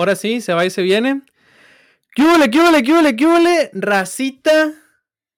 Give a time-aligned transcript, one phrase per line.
[0.00, 1.20] ahora sí, se va y se viene.
[2.14, 3.70] ¿Qué huele, qué huele, qué huele, qué huele?
[3.74, 4.72] Racita,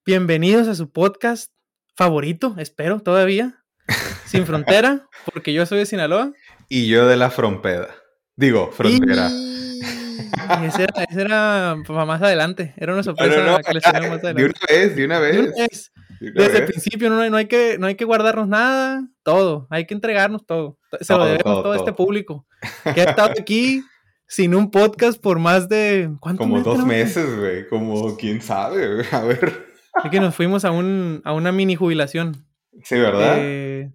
[0.07, 1.51] bienvenidos a su podcast
[1.97, 3.65] favorito, espero todavía,
[4.27, 6.33] Sin Frontera, porque yo soy de Sinaloa.
[6.69, 7.89] Y yo de la Frompeda.
[8.37, 9.29] Digo, Frontera.
[9.31, 13.75] Y ese era, ese era para más adelante, era una sorpresa No, no, no, que
[13.75, 14.55] les tenemos más de adelante.
[14.69, 15.39] una vez, de una De vez.
[15.41, 15.93] una vez.
[16.21, 16.71] de una Desde el vez.
[16.71, 20.47] principio no, hay- no hay que, no hay que guardarnos nada, todo, hay que entregarnos
[20.47, 20.79] todo.
[21.01, 21.97] Se lo Todo, debemos todo, todo, a este todo.
[21.97, 22.47] público
[22.95, 23.83] que ha estado aquí
[24.33, 26.11] sin un podcast por más de...
[26.19, 26.87] ¿cuántos Como dos tenemos?
[26.87, 27.69] meses, güey.
[27.69, 29.07] Como quién sabe, güey.
[29.13, 29.67] A ver.
[30.03, 32.47] Es que nos fuimos a, un, a una mini jubilación.
[32.83, 33.35] Sí, ¿verdad?
[33.37, 33.93] Eh,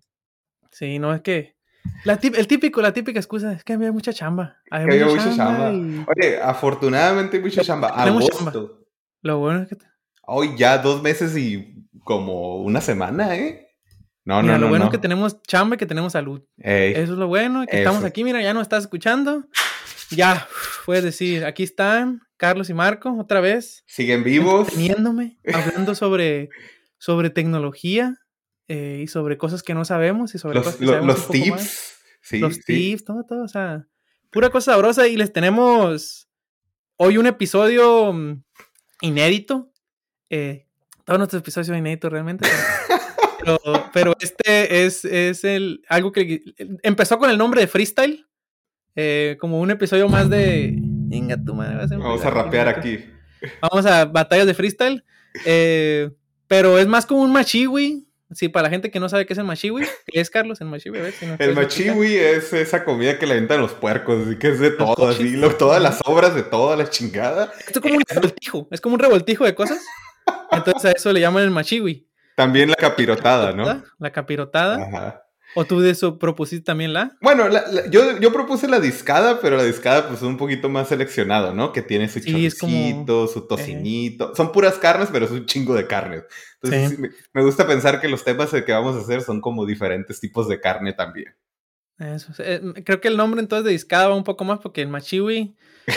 [0.72, 1.56] sí, no es que...
[2.04, 4.58] La el típico, la típica excusa es que había mucha chamba.
[4.70, 5.74] que había mucha chamba.
[5.74, 7.88] y Oye, afortunadamente hay mucha chamba.
[7.88, 8.86] Agosto.
[9.24, 9.78] Lo bueno es que...
[10.22, 13.70] Hoy ya dos meses y como una semana, ¿eh?
[14.24, 14.70] No, mira, no, lo no.
[14.70, 14.92] bueno no.
[14.92, 16.44] es que tenemos chamba y que tenemos salud.
[16.58, 19.46] Ey, Eso es lo bueno, que estamos aquí, mira, ya nos estás escuchando.
[20.12, 20.48] Ya,
[20.86, 24.68] puedes decir, aquí están Carlos y Marco otra vez, siguen vivos.
[24.70, 26.50] teniéndome, hablando sobre,
[26.98, 28.16] sobre tecnología
[28.68, 31.30] eh, y sobre cosas que no sabemos y sobre Los, cosas que lo- sabemos los
[31.30, 31.62] un poco más.
[31.62, 31.94] tips.
[32.22, 32.62] Sí, los sí.
[32.66, 33.88] tips, todo, todo, o sea,
[34.32, 36.28] pura cosa sabrosa y les tenemos
[36.98, 38.44] hoy un episodio mm,
[39.02, 39.72] inédito.
[40.30, 40.68] Eh,
[41.06, 42.48] todos nuestros episodios son inéditos realmente.
[43.40, 46.42] Pero, pero- pero este es, es el, algo que
[46.84, 48.26] empezó con el nombre de Freestyle.
[48.98, 50.74] Eh, como un episodio más de...
[51.10, 53.06] Venga, tu madre, Vamos a rapear aquí.
[53.62, 55.04] Vamos a batallas de freestyle.
[55.46, 56.10] eh,
[56.48, 58.04] pero es más como un machiwi.
[58.34, 59.84] Sí, para la gente que no sabe qué es el machiwi.
[60.06, 60.98] ¿Qué es, Carlos, el machiwi?
[61.00, 64.38] A ver, si nos El machiwi es esa comida que le aventan los puercos, así
[64.38, 65.20] que es de todo, cochis.
[65.20, 67.54] así, lo- todas las obras de toda la chingada.
[67.60, 68.68] Esto es como un revoltijo.
[68.72, 69.80] Es como un revoltijo de cosas.
[70.52, 72.06] Entonces a eso le llaman el machiwi.
[72.36, 73.84] También la capirotada, ¿no?
[74.00, 74.76] La capirotada.
[74.84, 75.24] Ajá.
[75.56, 77.18] O tú de eso propusiste también la.
[77.22, 80.70] Bueno, la- la- yo, yo propuse la discada, pero la discada pues es un poquito
[80.70, 81.72] más seleccionado, ¿no?
[81.74, 83.28] Que tiene su Sí, como- eh.
[83.34, 84.36] su tocinito.
[84.36, 86.24] Son puras carnes, pero es un chingo de carnes.
[86.62, 86.96] Entonces Sí.
[86.96, 90.20] sí, me, me gusta pensar que los temas que vamos a hacer son como diferentes
[90.20, 91.34] tipos de carne también.
[92.00, 92.32] Eso.
[92.40, 95.56] eh, creo que el nombre entonces de discada va un poco más porque el machiwi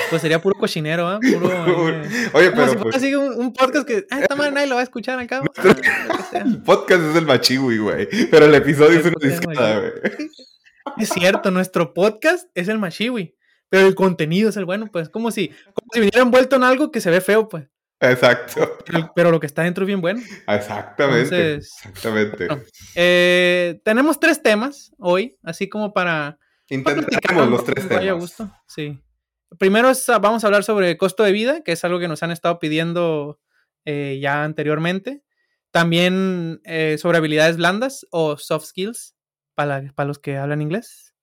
[0.09, 1.19] pues sería puro cochinero, ¿ah?
[1.21, 1.51] Puro.
[1.91, 4.07] eh, Oye, como pero si pues, así un, un podcast que.
[4.11, 5.47] Ah, esta madre nadie lo va a escuchar al cabo.
[6.33, 8.09] Ah, el podcast es el machiwi, güey.
[8.31, 9.93] Pero el episodio es El una es discada, güey.
[10.99, 13.35] Es cierto, nuestro podcast es el machiwi.
[13.69, 15.09] Pero el contenido es el bueno, pues.
[15.09, 17.69] Como si, como si viniera envuelto en algo que se ve feo, pues.
[18.01, 18.79] Exacto.
[18.87, 20.21] Pero, pero lo que está dentro es bien bueno.
[20.49, 21.21] Exactamente.
[21.53, 22.47] Entonces, Exactamente.
[22.47, 22.63] bueno,
[22.95, 26.39] Eh, tenemos tres temas hoy, así como para.
[26.71, 26.83] un
[27.51, 28.21] los tres vaya a temas.
[28.21, 28.51] gusto.
[28.67, 28.99] Sí.
[29.59, 32.23] Primero es, ah, vamos a hablar sobre costo de vida, que es algo que nos
[32.23, 33.39] han estado pidiendo
[33.85, 35.23] eh, ya anteriormente.
[35.73, 39.15] También eh, sobre habilidades blandas o soft skills
[39.55, 41.15] para, para los que hablan inglés.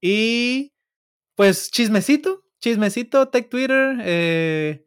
[0.00, 0.72] Y
[1.34, 4.84] pues chismecito, chismecito, tech Twitter, eh,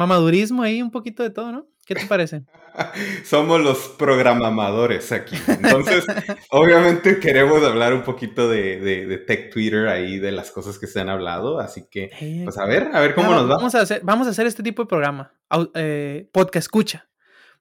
[0.00, 1.66] mamadurismo ahí, un poquito de todo, ¿no?
[1.84, 2.44] ¿Qué te parece?
[3.24, 5.36] Somos los programamadores aquí.
[5.46, 6.06] Entonces,
[6.50, 10.86] obviamente queremos hablar un poquito de, de, de tech Twitter ahí, de las cosas que
[10.86, 11.60] se han hablado.
[11.60, 12.10] Así que,
[12.44, 13.56] pues a ver, a ver cómo nos va.
[13.56, 15.32] Vamos a, hacer, vamos a hacer este tipo de programa,
[15.74, 17.08] eh, podcast escucha.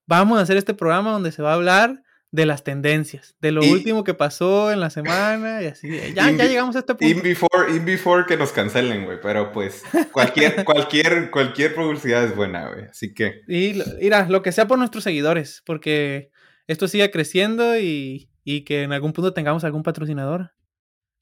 [0.05, 3.63] Vamos a hacer este programa donde se va a hablar de las tendencias, de lo
[3.63, 5.89] Y- último que pasó en la semana y así.
[6.13, 7.23] Ya, In- ya llegamos a este In punto.
[7.23, 9.19] before, in before que nos cancelen, güey.
[9.21, 12.85] Pero pues, cualquier, cualquier, cualquier publicidad es buena, güey.
[12.85, 16.29] Así que, Y mira, lo que sea por nuestros seguidores, porque
[16.67, 20.51] esto siga creciendo y, y que en algún punto tengamos algún patrocinador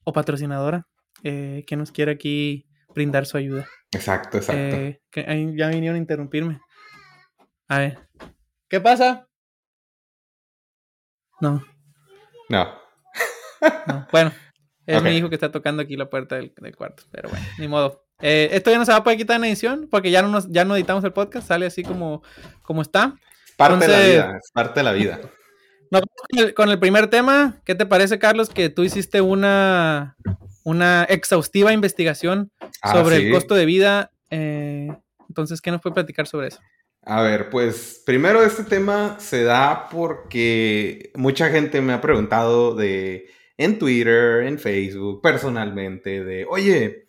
[0.04, 0.86] o patrocinadora
[1.24, 3.66] eh, que nos quiera aquí brindar su ayuda.
[3.92, 4.76] exacto, exacto.
[4.76, 5.22] Eh, que
[5.56, 6.60] ya vinieron a interrumpirme.
[7.68, 7.98] A ver.
[8.68, 9.27] ¿Qué pasa?
[11.40, 11.64] No,
[12.48, 12.68] No.
[13.86, 14.06] no.
[14.12, 14.32] Bueno,
[14.86, 17.02] es mi hijo que está tocando aquí la puerta del, del cuarto.
[17.10, 18.04] Pero bueno, ni modo.
[18.20, 20.48] Eh, esto ya no se va a poder quitar en edición porque ya no, nos,
[20.50, 21.46] ya no editamos el podcast.
[21.48, 22.22] Sale así como,
[22.62, 23.14] como está.
[23.56, 25.20] Parte de la vida, es parte de la vida.
[25.90, 27.60] Nos vamos con el, con el primer tema.
[27.64, 30.16] ¿Qué te parece, Carlos, que tú hiciste una,
[30.62, 32.50] una exhaustiva investigación
[32.82, 33.26] Ah, sobre sí.
[33.26, 34.10] el costo de vida?
[34.30, 34.88] Eh,
[35.28, 36.60] entonces, ¿qué nos puede platicar sobre eso?
[37.10, 43.30] A ver, pues primero este tema se da porque mucha gente me ha preguntado de
[43.56, 47.06] en Twitter, en Facebook, personalmente, de, oye,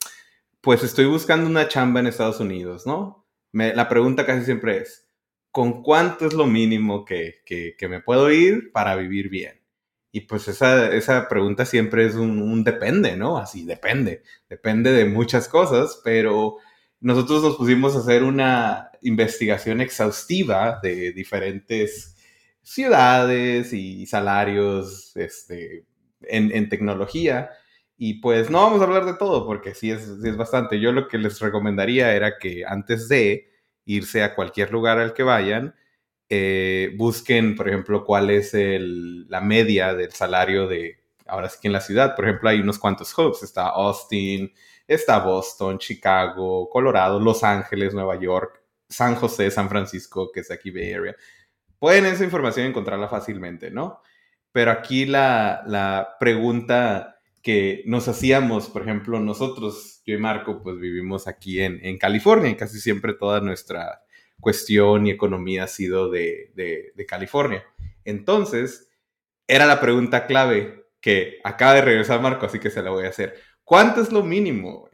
[0.62, 3.28] pues estoy buscando una chamba en Estados Unidos, ¿no?
[3.54, 5.10] Me- la pregunta casi siempre es,
[5.52, 9.62] ¿con cuánto es lo mínimo que, que- que me puedo ir para vivir bien?
[10.12, 13.38] Y pues esa, esa pregunta siempre es un, un depende, ¿no?
[13.38, 14.24] Así, depende.
[14.50, 16.58] Depende de muchas cosas, pero
[17.02, 22.16] nosotros nos pusimos a hacer una investigación exhaustiva de diferentes
[22.62, 25.86] ciudades y salarios este,
[26.22, 27.52] en, en tecnología.
[27.98, 30.80] Y pues no vamos a hablar de todo porque sí es, sí es bastante.
[30.80, 33.50] Yo lo que les recomendaría era que antes de
[33.86, 35.76] irse a cualquier lugar al que vayan,
[36.30, 41.68] eh, busquen, por ejemplo, cuál es el, la media del salario de, ahora sí que
[41.68, 44.54] en la ciudad, por ejemplo, hay unos cuantos hubs, está Austin,
[44.90, 50.72] está Boston, Chicago, Colorado, Los Ángeles, Nueva York, San José, San Francisco, que es aquí
[50.72, 51.16] Bay Area.
[51.78, 54.02] Pueden esa información encontrarla fácilmente, ¿no?
[54.52, 60.78] Pero aquí la, la pregunta que nos hacíamos, por ejemplo, nosotros, yo y Marco, pues
[60.80, 64.02] vivimos aquí en, en California y casi siempre toda nuestra
[64.40, 67.66] cuestión y economía ha sido de, de, California.
[68.06, 68.90] Entonces,
[69.48, 73.10] era la pregunta clave que acaba de regresar Marco, así que se la voy a
[73.10, 73.36] hacer.
[73.70, 74.90] ¿Cuánto es lo mínimo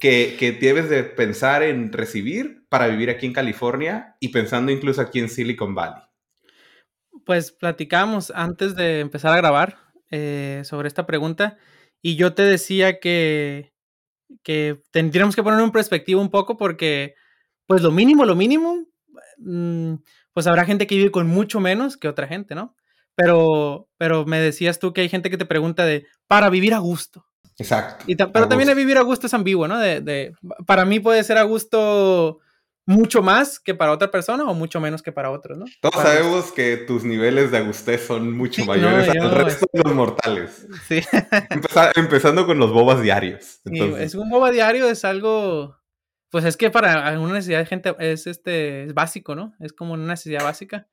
[0.00, 5.00] que, que debes de pensar en recibir para vivir aquí en California y pensando incluso
[5.00, 6.02] aquí en Silicon Valley?
[7.24, 9.78] Pues platicamos antes de empezar a grabar
[10.10, 11.56] eh, sobre esta pregunta
[12.02, 13.74] y yo te decía que,
[14.42, 17.14] que tendríamos que poner en perspectiva un poco porque
[17.68, 18.88] pues lo mínimo, lo mínimo,
[19.38, 19.94] mm,
[20.32, 22.74] pues habrá gente que vive con mucho menos que otra gente, ¿no?
[23.14, 26.78] Pero, pero me decías tú que hay gente que te pregunta de, para vivir a
[26.78, 27.29] gusto.
[27.60, 28.04] Exacto.
[28.08, 29.78] Y pero también vivir a gusto es ambiguo, ¿no?
[29.78, 30.32] De, de,
[30.66, 32.40] para mí puede ser a gusto
[32.86, 35.66] mucho más que para otra persona o mucho menos que para otros, ¿no?
[35.80, 40.66] Todos sabemos que tus niveles de agustez son mucho mayores al resto de los mortales.
[40.88, 41.00] Sí.
[41.96, 43.60] empezando con los bobas diarios.
[43.64, 45.76] es un boba diario, es algo
[46.30, 49.52] pues es que para una necesidad de gente es este es básico, ¿no?
[49.60, 50.86] Es como una necesidad básica.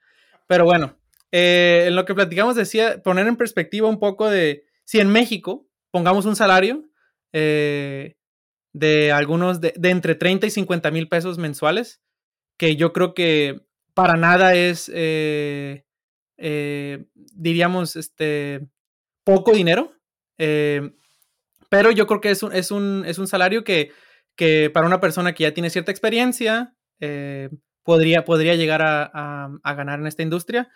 [0.47, 0.97] Pero bueno,
[1.31, 5.66] eh, en lo que platicamos decía, poner en perspectiva un poco de si en México
[5.97, 6.83] pongamos un salario
[7.33, 8.15] eh,
[8.73, 12.01] de algunos de, entre 30 y 50 mil pesos mensuales,
[12.57, 15.83] que yo creo que para nada es, eh,
[17.33, 18.67] diríamos, este,
[19.23, 19.93] poco dinero.
[20.37, 23.91] pero yo creo que es es un, es un salario que
[24.37, 27.49] que para una persona que ya tiene cierta experiencia eh,
[27.83, 30.69] podría, podría llegar a, ganar en esta industria.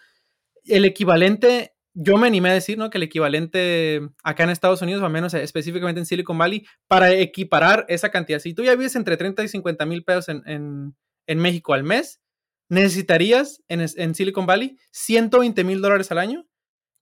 [0.65, 2.89] El equivalente, yo me animé a decir, ¿no?
[2.89, 7.11] Que el equivalente acá en Estados Unidos, o al menos específicamente en Silicon Valley, para
[7.11, 10.95] equiparar esa cantidad, si tú ya vives entre 30 y 50 mil pesos en,
[11.27, 12.21] México al mes,
[12.69, 16.45] necesitarías en, en Silicon Valley 120 mil dólares al año,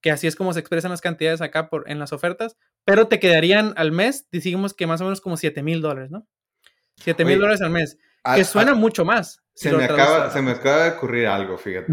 [0.01, 3.19] que así es como se expresan las cantidades acá por, en las ofertas, pero te
[3.19, 6.27] quedarían al mes, decimos que más o menos como 7 mil dólares, ¿no?
[6.97, 7.97] 7 mil dólares al mes.
[8.35, 9.41] que suena mucho más.
[9.53, 11.91] Se, me acaba, se me acaba de ocurrir algo, fíjate.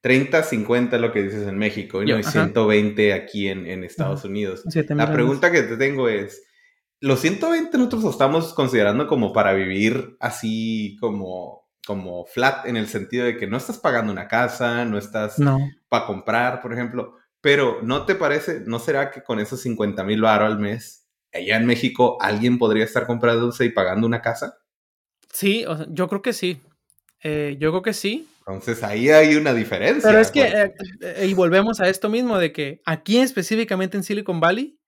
[0.00, 4.62] 30, 50 es lo que dices en México y 120 aquí en, en Estados Unidos.
[4.90, 6.42] La pregunta que te tengo es,
[7.00, 12.86] ¿los 120 nosotros lo estamos considerando como para vivir así como, como flat en el
[12.86, 15.36] sentido de que no estás pagando una casa, no estás
[15.88, 17.16] para comprar, por ejemplo?
[17.40, 21.56] Pero ¿no te parece, no será que con esos 50 mil baros al mes allá
[21.56, 24.58] en México alguien podría estar comprando y pagando una casa?
[25.32, 26.60] Sí, yo creo que sí.
[27.22, 28.28] Eh, yo creo que sí.
[28.48, 30.08] Entonces ahí hay una diferencia.
[30.08, 34.04] Pero es que, eh, eh, y volvemos a esto mismo, de que aquí específicamente en
[34.04, 34.78] Silicon Valley,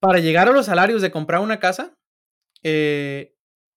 [0.00, 1.96] para llegar a los salarios de comprar una casa,
[2.62, 3.30] es,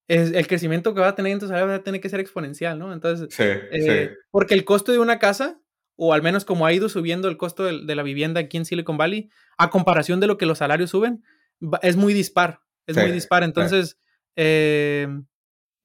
[0.08, 2.78] el crecimiento que va a tener en tu salario va a tener que ser exponencial,
[2.78, 2.92] ¿no?
[2.92, 3.46] Entonces, sí,
[4.30, 5.62] porque el costo de una casa,
[5.96, 8.98] o al menos como ha ido subiendo el costo de, la vivienda aquí en Silicon
[8.98, 11.24] Valley, a comparación de lo que los salarios suben,
[11.82, 12.60] es muy dispar.
[12.86, 13.44] Es muy dispar.
[13.44, 13.98] Entonces.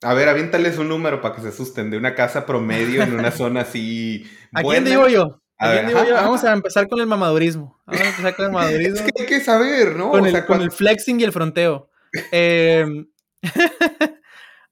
[0.03, 3.31] A ver, aviéntales un número para que se asusten de una casa promedio en una
[3.31, 4.23] zona así.
[4.53, 5.41] ¿A quién digo yo?
[5.57, 6.13] ¿A, quién digo yo?
[6.13, 7.81] Vamos a empezar con el mamadurismo.
[7.85, 8.95] Vamos a empezar con el mamadurismo.
[8.95, 10.11] es que hay que saber, ¿no?
[10.11, 11.89] Con, el, flexing y el fronteo.
[12.31, 13.07] Em,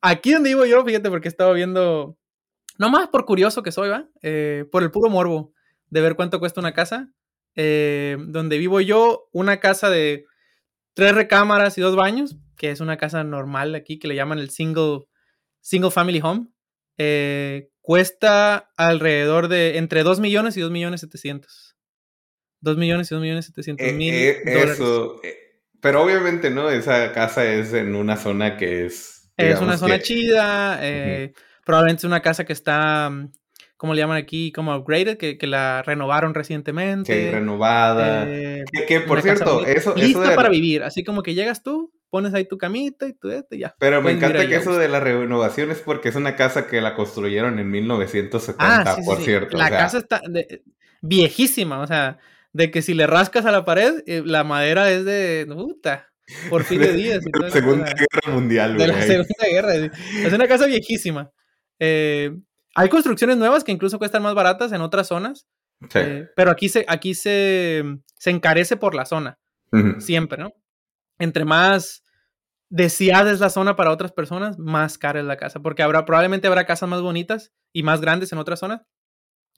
[0.01, 2.17] aquí donde vivo yo, fíjate, porque he estado viendo.
[2.77, 4.07] No más por curioso que soy, ¿va?
[4.21, 5.53] Eh, por el puro morbo
[5.89, 7.09] de ver cuánto cuesta una casa.
[7.55, 10.25] Eh, donde vivo yo, una casa de
[10.93, 14.49] tres recámaras y dos baños, que es una casa normal aquí que le llaman el
[14.49, 15.05] single,
[15.65, 16.47] single family home.
[16.97, 21.75] Eh, cuesta alrededor de entre 2 millones y 2 millones 700.
[22.61, 25.19] 2 millones y 2 millones 700 mil eh, Eso,
[25.81, 26.69] pero obviamente, ¿no?
[26.69, 29.31] Esa casa es en una zona que es...
[29.37, 30.79] Es una zona chida,
[31.65, 33.11] probablemente es una casa que está
[33.77, 34.51] ¿cómo le llaman aquí?
[34.51, 37.13] Como upgraded, que, que la renovaron recientemente.
[37.13, 38.25] Que renovada.
[38.27, 39.93] Eh, que, por cierto, eso...
[39.95, 43.59] Lista para vivir, así como que llegas tú, pones ahí tu camita y tú y
[43.59, 43.75] ya.
[43.79, 46.95] Pero me encanta que eso de la renovación es porque es una casa que la
[46.95, 49.57] construyeron en 1970, ah, por cierto.
[49.57, 50.21] La casa está
[51.01, 52.17] viejísima, o sea,
[52.53, 55.45] de que si le rascas a la pared, eh, la madera es de...
[55.47, 56.09] Puta,
[56.49, 57.21] por fin de días.
[57.23, 59.75] de la Segunda Guerra Mundial, De la Segunda Guerra.
[59.75, 61.31] Es una casa viejísima.
[61.79, 62.31] Eh,
[62.73, 65.47] hay construcciones nuevas que incluso cuestan más baratas en otras zonas.
[65.93, 67.83] Eh, pero aquí se, aquí se,
[68.17, 69.37] se encarece por la zona.
[69.99, 70.53] Siempre, ¿no?
[71.19, 72.03] Entre más
[72.69, 76.47] deseada es la zona para otras personas, más cara es la casa, porque habrá, probablemente
[76.47, 78.81] habrá casas más bonitas y más grandes en otras zonas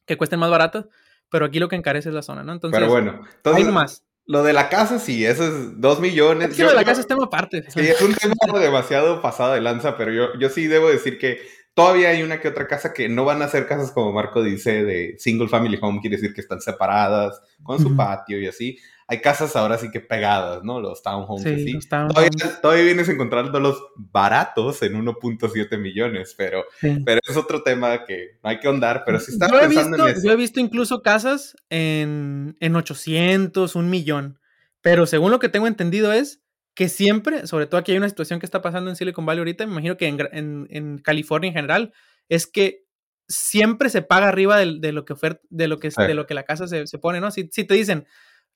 [0.05, 0.85] que cuesten más baratas,
[1.29, 2.53] pero aquí lo que encarece es la zona, ¿no?
[2.53, 4.03] Entonces, pero bueno, entonces, más.
[4.25, 6.51] Lo de la casa, sí, eso es dos millones.
[6.51, 7.63] Es lo de la casa es tema aparte.
[7.71, 11.39] Sí, es un tema demasiado pasado de lanza, pero yo, yo sí debo decir que
[11.77, 14.84] todavía hay una que otra casa que no van a ser casas como Marco dice,
[14.84, 18.79] de single family home, quiere decir que están separadas, con su patio y así.
[19.07, 20.81] Hay casas ahora sí que pegadas, ¿no?
[20.81, 22.31] Los townhomes sí, Los Todavía,
[22.63, 28.60] todavía, vienes encontrándolos baratos en 1.7 millones, pero, pero es otro tema que no hay
[28.60, 30.27] que ahondar, pero si estás pensando en eso.
[30.27, 34.39] Yo he visto incluso casas en, en 800, un millón,
[34.81, 36.41] pero según lo que tengo entendido es
[36.77, 39.65] que siempre, sobre todo aquí hay una situación que está pasando en Silicon Valley ahorita,
[39.65, 41.91] me imagino que en, en, California en general,
[42.29, 42.86] es que
[43.27, 45.15] siempre se paga arriba de, lo que
[45.50, 47.31] de lo que, de lo que la casa se, se pone, ¿no?
[47.31, 48.05] Si, si te dicen,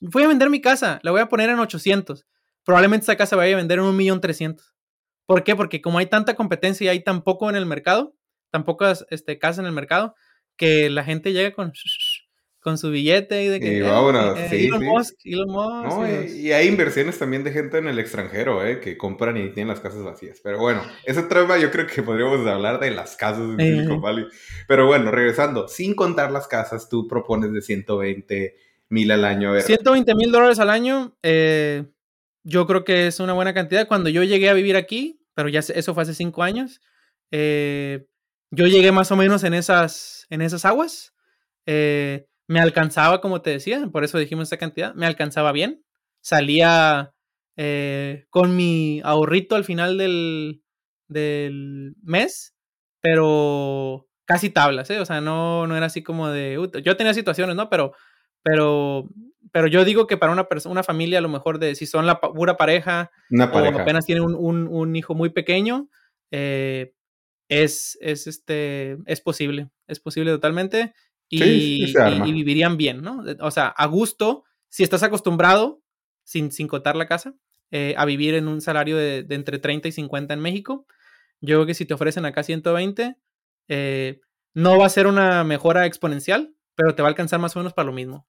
[0.01, 2.27] voy a vender mi casa, la voy a poner en 800.
[2.63, 4.61] Probablemente esa casa vaya a vender en 1.300.000.
[5.25, 5.55] ¿Por qué?
[5.55, 8.15] Porque como hay tanta competencia y hay tan poco en el mercado,
[8.51, 10.13] tan pocas este, casas en el mercado,
[10.57, 11.73] que la gente llega con,
[12.61, 13.73] con su billete y de que...
[13.73, 18.79] Y, Elon, Musk, y, hay inversiones también de gente en el extranjero, ¿eh?
[18.79, 20.39] Que compran y tienen las casas vacías.
[20.43, 24.25] Pero bueno, ese tema yo creo que podríamos hablar de las casas en Silicon Valley.
[24.67, 28.55] Pero bueno, regresando, sin contar las casas, tú propones de 120
[28.89, 29.59] mil al año.
[29.59, 31.85] 120 mil dólares al año, eh,
[32.43, 33.87] yo creo que es una buena cantidad.
[33.87, 36.79] Cuando yo llegué a vivir aquí, pero ya eso fue hace cinco años,
[37.31, 38.05] eh,
[38.51, 41.13] yo llegué más o menos en esas, en esas aguas.
[41.65, 45.83] Eh, me alcanzaba, como te decía, por eso dijimos esa cantidad, me alcanzaba bien.
[46.21, 47.13] Salía
[48.29, 50.63] con mi ahorrito al final del,
[51.07, 52.55] del mes,
[52.99, 54.99] pero casi tablas, ¿eh?
[54.99, 56.57] O sea, no, no era así como de...
[56.83, 57.69] yo tenía situaciones, ¿no?
[57.69, 57.93] Pero
[58.43, 59.09] pero,
[59.51, 62.05] pero yo digo que para una persona, una familia, a lo mejor de si son
[62.05, 65.89] la pura pareja, o apenas tienen un, un, hijo muy pequeño,
[66.31, 66.93] eh,
[67.49, 70.93] es, es, este, es posible, es posible totalmente.
[71.31, 73.23] Y, y, vivirían bien, ¿no?
[73.39, 75.81] O sea, a gusto, si estás acostumbrado,
[76.23, 77.33] sin, sin contar la casa,
[77.71, 80.85] eh, a vivir en un salario de, de, entre 30 y 50 en México,
[81.39, 83.15] yo creo que si te ofrecen acá 120,
[83.67, 84.19] eh,
[84.53, 87.73] no va a ser una mejora exponencial, pero te va a alcanzar más o menos
[87.73, 88.27] para lo mismo.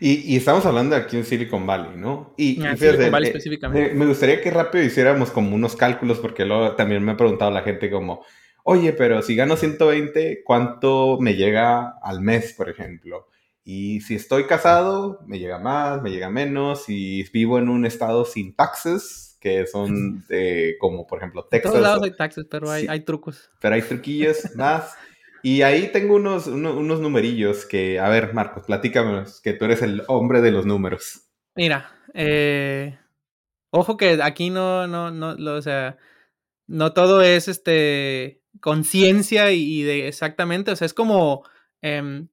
[0.00, 2.34] Y, estamos hablando aquí en Silicon Valley, ¿no?
[2.36, 3.94] Y, ah, Silicon Valley eh, específicamente.
[3.94, 7.62] Me, gustaría que rápido hiciéramos como unos cálculos, porque luego también me ha preguntado la
[7.62, 8.24] gente como,
[8.64, 13.28] oye, pero si gano 120, ¿cuánto me llega al mes, por ejemplo?
[13.62, 16.84] Y si estoy casado, me llega más, me llega menos.
[16.84, 21.72] Si vivo en un estado sin taxes, que son de, como por ejemplo Texas.
[21.72, 23.50] En todos lados hay taxes, pero hay, hay trucos.
[23.60, 24.94] Pero hay truquillos más.
[25.42, 30.02] Y ahí tengo unos, unos numerillos que, a ver, Marcos, platícame, que tú eres el
[30.08, 31.28] hombre de los números.
[31.54, 32.98] Mira, eh,
[33.70, 35.98] ojo que aquí no, no, no, o sea,
[36.66, 41.44] no todo es este conciencia y, de exactamente, o sea, es como
[41.82, 42.28] em,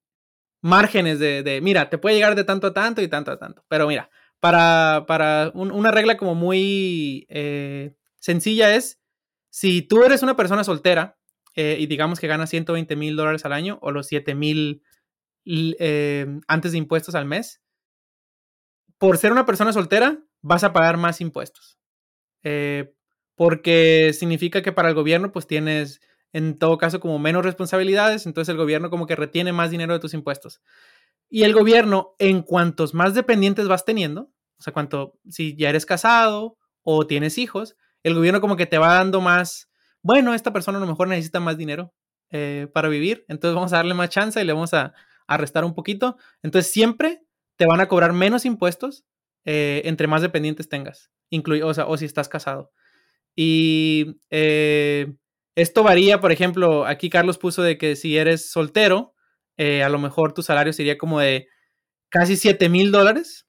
[0.61, 3.65] márgenes de, mira, te puede llegar de tanto a tanto y tanto a tanto.
[3.67, 4.09] Pero mira,
[4.39, 9.01] para, para una regla como muy eh, sencilla es,
[9.49, 11.17] si tú eres una persona soltera,
[11.55, 14.83] eh, y digamos que gana 120 mil dólares al año o los 7 mil
[15.45, 17.61] eh, antes de impuestos al mes,
[18.97, 21.79] por ser una persona soltera vas a pagar más impuestos.
[22.43, 22.93] Eh,
[23.35, 26.01] porque significa que para el gobierno pues tienes
[26.33, 30.00] en todo caso como menos responsabilidades, entonces el gobierno como que retiene más dinero de
[30.00, 30.61] tus impuestos.
[31.29, 35.85] Y el gobierno, en cuantos más dependientes vas teniendo, o sea, cuanto si ya eres
[35.85, 39.71] casado o tienes hijos, el gobierno como que te va dando más
[40.03, 41.93] bueno, esta persona a lo mejor necesita más dinero
[42.31, 44.93] eh, para vivir, entonces vamos a darle más chance y le vamos a,
[45.27, 46.17] restar un poquito.
[46.43, 47.23] Entonces siempre
[47.55, 49.05] te van a cobrar menos impuestos
[49.45, 51.09] eh, entre más dependientes tengas,
[51.63, 52.73] o, sea, o si estás casado.
[53.33, 55.15] Y eh,
[55.55, 59.15] esto varía, por ejemplo, aquí Carlos puso de que si eres soltero,
[59.58, 61.48] a lo mejor tu salario sería como de
[62.10, 63.46] casi 7 mil dólares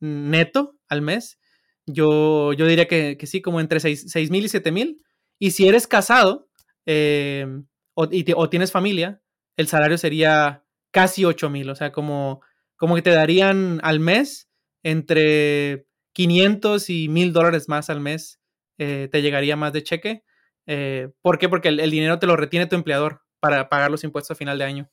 [0.00, 1.38] neto al mes.
[1.86, 5.02] Yo, yo diría que, sí, como entre 6 mil y 7 mil.
[5.38, 6.48] Y si eres casado
[6.86, 8.08] em, o,
[8.48, 9.22] tienes familia,
[9.56, 11.70] el salario sería casi 8 mil.
[11.70, 12.40] O sea, como,
[12.76, 14.48] como que te darían al mes
[14.82, 18.40] entre 500 y 1000 dólares más al mes.
[18.78, 20.24] Eh, te llegaría más de cheque.
[20.66, 21.48] Eh, ¿Por qué?
[21.48, 24.64] Porque el, dinero te lo retiene tu empleador para pagar los impuestos a final de
[24.64, 24.90] año.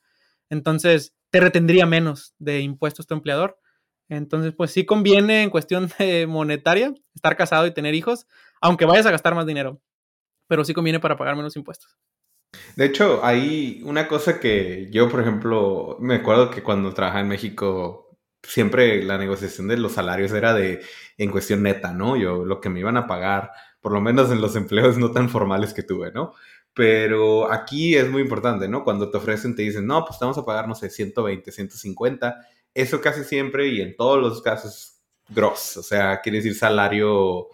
[0.50, 3.60] Entonces, te retendría menos de impuestos tu empleador.
[4.10, 5.90] Entonces, pues sí conviene en cuestión
[6.28, 8.28] monetaria estar casado y tener hijos,
[8.62, 9.82] aunque vayas a gastar más dinero,
[10.48, 11.98] pero sí conviene para pagar menos impuestos.
[12.76, 17.28] De hecho, hay una cosa que yo, por ejemplo, me acuerdo que cuando trabajaba en
[17.28, 18.04] México
[18.44, 20.82] siempre la negociación de los salarios era de
[21.18, 22.18] en cuestión neta, ¿no?
[22.18, 23.52] Yo lo que me iban a pagar,
[23.84, 26.34] por lo menos en los empleos no tan formales que tuve, ¿no?
[26.74, 28.84] Pero aquí es muy importante, ¿no?
[28.84, 32.48] Cuando te ofrecen, te dicen, no, pues vamos a pagar, no sé, 120, 150.
[32.74, 35.78] Eso casi siempre y en todos los casos, gross.
[35.78, 37.50] O sea, quiere decir salario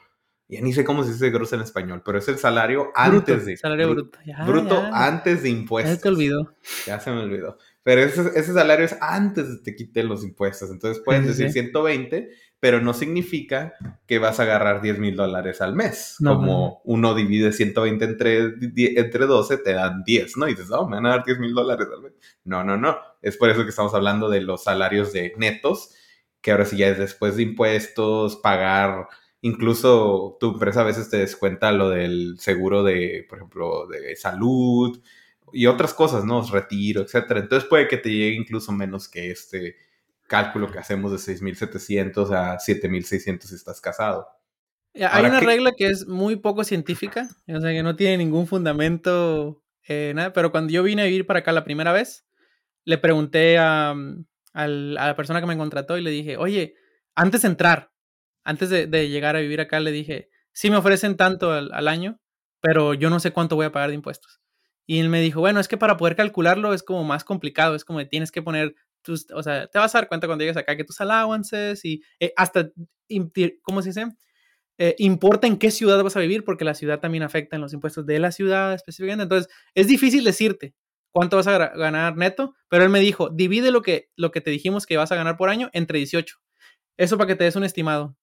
[0.49, 3.55] ya ni sé cómo se dice grosso en español, pero es el salario antes de.
[3.55, 4.17] Salario bruto.
[4.47, 5.91] bruto antes de impuestos.
[5.91, 6.55] Ya se te olvidó.
[6.87, 7.57] Ya se me olvidó.
[7.89, 10.69] Pero ese, ese salario es antes de que te quiten los impuestos.
[10.69, 12.29] Entonces puedes decir 120,
[12.59, 13.73] pero no significa
[14.05, 16.17] que vas a agarrar 10 mil dólares al mes.
[16.23, 18.53] como uno divide 120 entre,
[18.95, 20.47] entre 12, te dan 10, ¿no?
[20.47, 22.13] Y dices, oh, me van a dar 10 mil dólares al mes.
[22.43, 22.95] No, no, no.
[23.23, 25.95] Es por eso que estamos hablando de los salarios de netos,
[26.41, 29.07] que ahora sí ya es después de impuestos, pagar
[29.41, 35.01] Incluso tu empresa a veces te descuenta lo del seguro de, por ejemplo, de salud
[35.53, 36.41] y otras cosas, ¿no?
[36.41, 37.39] Retiro, etcétera.
[37.39, 39.75] Entonces puede que te llegue incluso menos que este
[40.27, 44.27] cálculo que hacemos de 6.700 a 7.600 si estás casado.
[44.93, 49.63] Hay una regla que es muy poco científica, o sea, que no tiene ningún fundamento,
[49.87, 52.25] eh, nada, pero cuando yo vine a vivir para acá la primera vez,
[52.85, 56.75] le pregunté a, mm, a la persona que me contrató y le dije, oye,
[57.15, 57.91] antes de entrar,
[58.43, 62.19] antes de, llegar a vivir acá, le dije, sí me ofrecen tanto al, año,
[62.61, 64.41] pero yo no sé cuánto voy a pagar de impuestos.
[64.89, 67.85] Y él me dijo, bueno, es que para poder calcularlo es como más complicado, es
[67.85, 70.75] como tienes que poner tus, o sea, te vas a dar cuenta cuando llegues acá
[70.75, 72.71] que tus allowances y eh, hasta,
[73.61, 74.07] ¿cómo se dice?
[74.79, 77.71] Eh, importa en qué ciudad vas a vivir, porque la ciudad también afecta en los
[77.71, 79.21] impuestos de la ciudad específicamente.
[79.21, 80.73] Entonces, es difícil decirte
[81.11, 84.49] cuánto vas a ganar neto, pero él me dijo, divide lo que, lo que te
[84.49, 86.35] dijimos que vas a ganar por año entre 18.
[86.97, 88.17] Eso para que te des un estimado.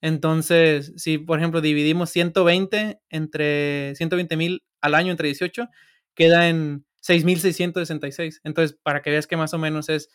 [0.00, 5.68] Entonces, si por ejemplo dividimos 120 entre 120 mil al año entre 18,
[6.14, 8.40] queda en 6.666.
[8.44, 10.08] Entonces, para que veas que más o menos es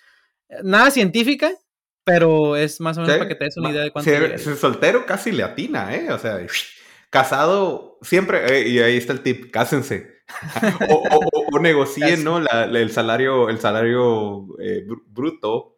[0.50, 1.52] eh, nada científica,
[2.04, 4.10] pero es más o menos para que te des una idea de cuánto.
[4.10, 6.12] es soltero casi le atina, ¿eh?
[6.12, 6.40] O sea,
[7.10, 10.18] casado siempre, eh, y ahí está el tip, cásense.
[10.90, 12.38] o, negocien, ¿no?
[12.38, 15.77] el salario, el salario eh, bruto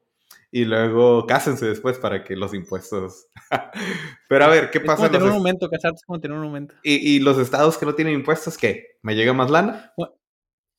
[0.52, 3.28] y luego cásense después para que los impuestos.
[4.30, 5.06] Pero a ver, ¿qué pasa?
[5.06, 6.76] Es como tener un momento, casarte como tener un momento.
[6.84, 8.98] ¿Y, los estados que no tienen impuestos qué?
[9.02, 9.94] ¿Me llega más lana?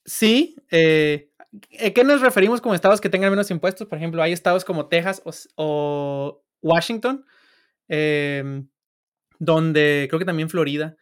[0.05, 0.57] sí.
[0.71, 1.31] Eh,
[1.95, 3.89] ¿Qué nos referimos como estados que tengan menos impuestos?
[3.89, 5.23] Por ejemplo, hay estados como Texas
[5.57, 7.25] o, Washington,
[7.89, 8.69] em,
[9.39, 10.97] donde creo que también Florida,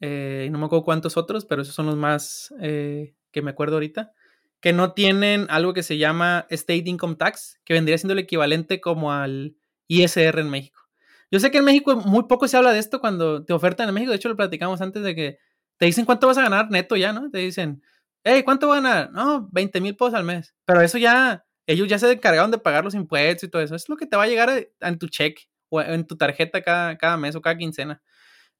[0.00, 3.76] eh, no me acuerdo cuántos otros, pero esos son los más eh, que me acuerdo
[3.76, 4.12] ahorita
[4.62, 8.80] que no tienen algo que se llama State Income Tax, que vendría siendo el equivalente
[8.80, 9.56] como al
[9.88, 10.80] ISR en México.
[11.32, 13.94] Yo sé que en México muy poco se habla de esto cuando te ofertan en
[13.94, 15.38] México, de hecho lo platicamos antes de que
[15.78, 17.28] te dicen cuánto vas a ganar neto ya, ¿no?
[17.28, 17.82] Te dicen,
[18.22, 19.10] hey, ¿cuánto vas a ganar?
[19.12, 20.54] No, 20 mil pesos al mes.
[20.64, 23.74] Pero eso ya, ellos ya se encargaron de pagar los impuestos y todo eso.
[23.74, 26.96] Es lo que te va a llegar en tu cheque o en tu tarjeta cada,
[26.96, 28.00] cada mes o cada quincena.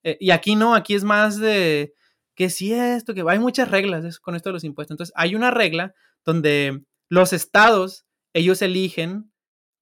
[0.02, 1.94] Eh, y aquí no, aquí es más de,
[2.42, 4.94] que si esto, que hay muchas reglas con esto de los impuestos.
[4.94, 9.32] Entonces, hay una regla donde los estados, ellos eligen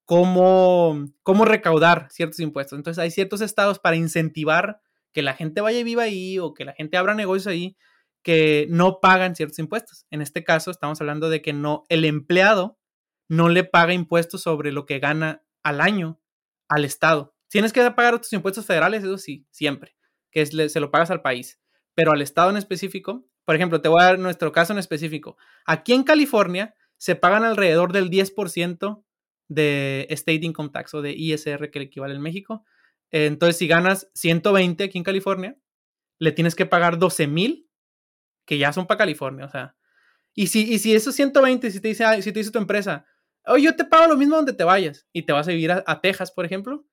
[0.05, 2.77] cómo, cómo recaudar ciertos impuestos.
[2.77, 4.83] Entonces, hay ciertos estados para incentivar
[5.15, 7.79] que la gente vaya y viva ahí o que la gente abra negocios ahí
[8.23, 10.05] que no pagan ciertos impuestos.
[10.11, 12.79] En este caso, estamos hablando de que no, el empleado
[13.27, 16.21] no le paga impuestos sobre lo que gana al año
[16.69, 17.35] al Estado.
[17.49, 19.97] Tienes que pagar tus impuestos federales, eso sí, siempre,
[20.31, 21.59] que se lo pagas al país
[22.01, 25.37] pero al estado en específico, por ejemplo, te voy a dar nuestro caso en específico.
[25.67, 29.05] Aquí en California se pagan alrededor del 10%
[29.49, 32.65] de State Income Tax o de ISR que le equivale en México.
[33.11, 35.59] Entonces, si ganas 120 aquí en California,
[36.19, 37.69] le tienes que pagar 12 mil,
[38.47, 39.77] que ya son para California, o sea.
[40.33, 43.05] Y si, y si esos 120, si te, dice, si te dice tu empresa,
[43.45, 46.01] oye, yo te pago lo mismo donde te vayas y te vas a vivir a
[46.01, 46.87] Texas, por ejemplo,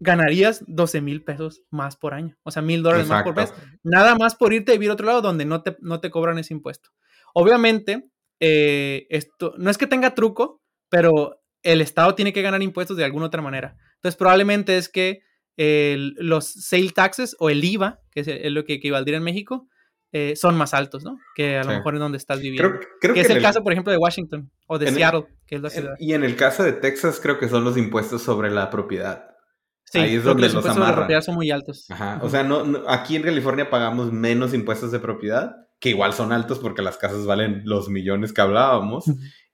[0.00, 3.52] ganarías 12 mil pesos más por año, o sea, mil dólares más por mes,
[3.82, 6.38] nada más por irte a vivir a otro lado donde no te, no te cobran
[6.38, 6.90] ese impuesto.
[7.34, 8.08] Obviamente,
[8.40, 13.04] eh, esto no es que tenga truco, pero el Estado tiene que ganar impuestos de
[13.04, 13.76] alguna otra manera.
[13.96, 15.22] Entonces, probablemente es que
[15.56, 19.68] los sale taxes o el IVA, que es, lo que equivaldría en México,
[20.12, 21.18] eh, son más altos, ¿no?
[21.34, 22.78] Que a lo mejor en donde estás viviendo.
[23.00, 25.70] Creo, que, es el, caso, por ejemplo, de Washington o de Seattle, que es la
[25.70, 25.94] ciudad.
[25.98, 29.33] y en el caso de Texas, creo que son los impuestos sobre la propiedad.
[29.92, 31.86] Ahí es donde los, impuestos de propiedad son muy altos.
[31.90, 32.18] Ajá.
[32.22, 36.58] O sea, no, aquí en California pagamos menos impuestos de propiedad, que igual son altos
[36.58, 39.04] porque las casas valen los millones que hablábamos.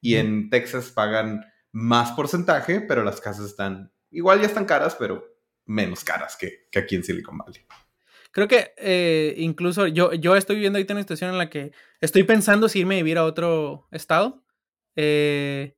[0.01, 5.25] Y en Texas pagan más porcentaje, pero las casas están, igual ya están caras, pero
[5.67, 7.63] menos caras que, aquí en Silicon Valley.
[8.33, 12.23] Creo que eh, incluso yo, yo estoy viviendo ahorita una situación en la que estoy
[12.23, 14.43] pensando si irme a vivir a otro estado.
[14.97, 15.77] Eh,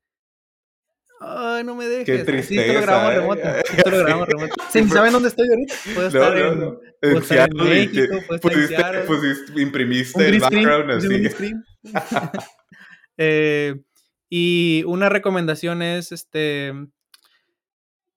[1.24, 2.04] Ay, no me dejes.
[2.06, 2.62] Qué tristeza.
[2.62, 3.48] Sí, lo grabamos remoto.
[3.76, 4.54] Esto lo grabamos remoto.
[4.70, 5.74] Sí, ¿saben dónde estoy ahorita?
[5.94, 6.80] Puedo estar en, no.
[7.00, 9.00] Puedo estar en México, puedo estar pusiste, en Seattle.
[9.02, 11.54] Pusiste, imprimiste el background así.
[13.16, 13.74] eh,
[14.28, 16.72] y una recomendación es este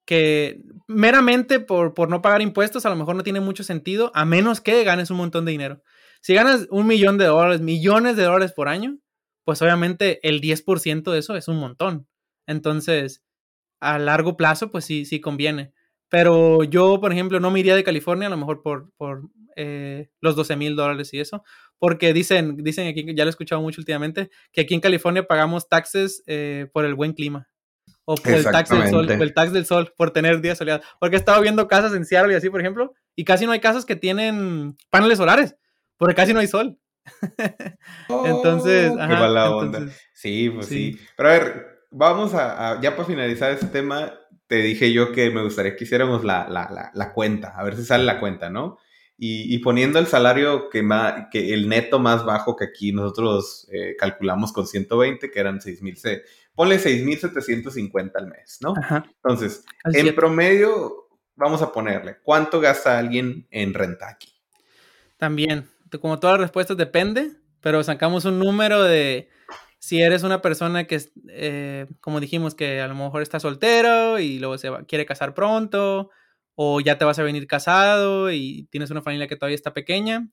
[0.06, 4.24] que meramente por, por no pagar impuestos a lo mejor no tiene mucho sentido, a
[4.24, 5.82] menos que ganes un montón de dinero.
[6.22, 8.98] Si ganas un millón de dólares, millones de dólares por año,
[9.44, 12.08] pues obviamente el 10% de eso es un montón.
[12.48, 13.24] Entonces,
[13.80, 15.74] a largo plazo, pues sí, sí conviene.
[16.10, 20.10] Pero yo, por ejemplo, no me iría de California, a lo mejor por, por eh,
[20.22, 21.44] los 12 mil dólares y eso,
[21.80, 25.68] porque dicen, dicen aquí, ya lo he escuchado mucho últimamente, que aquí en California pagamos
[25.68, 27.50] taxes eh, por el buen clima.
[28.08, 30.86] O por el tax del sol, el tax del sol, por tener días soleados.
[31.00, 33.60] Porque he estado viendo casas en Seattle y así, por ejemplo, y casi no hay
[33.60, 35.56] casas que tienen paneles solares,
[35.98, 36.78] porque casi no hay sol.
[38.26, 39.88] entonces, oh, qué mala onda.
[40.14, 41.00] Sí, pues sí.
[41.18, 44.14] Pero a ver, vamos a, ya para finalizar este tema,
[44.48, 47.86] te dije yo que me gustaría que hiciéramos la, la, la, cuenta, a ver si
[47.86, 48.78] sale la cuenta, ¿no?
[49.18, 53.66] Y, y poniendo el salario que, más, que el neto más bajo que aquí nosotros
[53.72, 55.98] eh, calculamos con 120, que eran 6 mil,
[56.54, 58.74] ponle 6.750 al mes, ¿no?
[58.78, 59.06] Ajá.
[59.24, 64.34] Entonces, en promedio, vamos a ponerle, ¿cuánto gasta alguien en renta aquí?
[65.16, 65.70] También,
[66.02, 67.32] como todas las respuestas depende,
[67.62, 69.30] pero sacamos un número de
[69.86, 74.40] si eres una persona que, eh, como dijimos, que a lo mejor está soltero y
[74.40, 76.10] luego se quiere casar pronto,
[76.56, 80.28] o ya te vas a venir casado y tienes una familia que todavía está pequeña,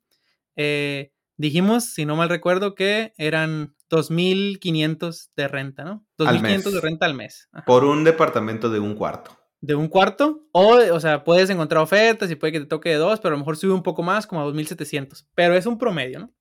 [0.57, 6.07] eh, dijimos, si no mal recuerdo, que eran 2.500 de renta, ¿no?
[6.17, 7.51] 2.500 de renta al mes.
[7.67, 9.37] Por un departamento de un cuarto.
[9.61, 12.97] De un cuarto, o, o sea, puedes encontrar ofertas y puede que te toque de
[12.97, 15.27] dos, pero a lo mejor sube un poco más, como a 2.700.
[15.35, 16.33] Pero es un promedio, ¿no?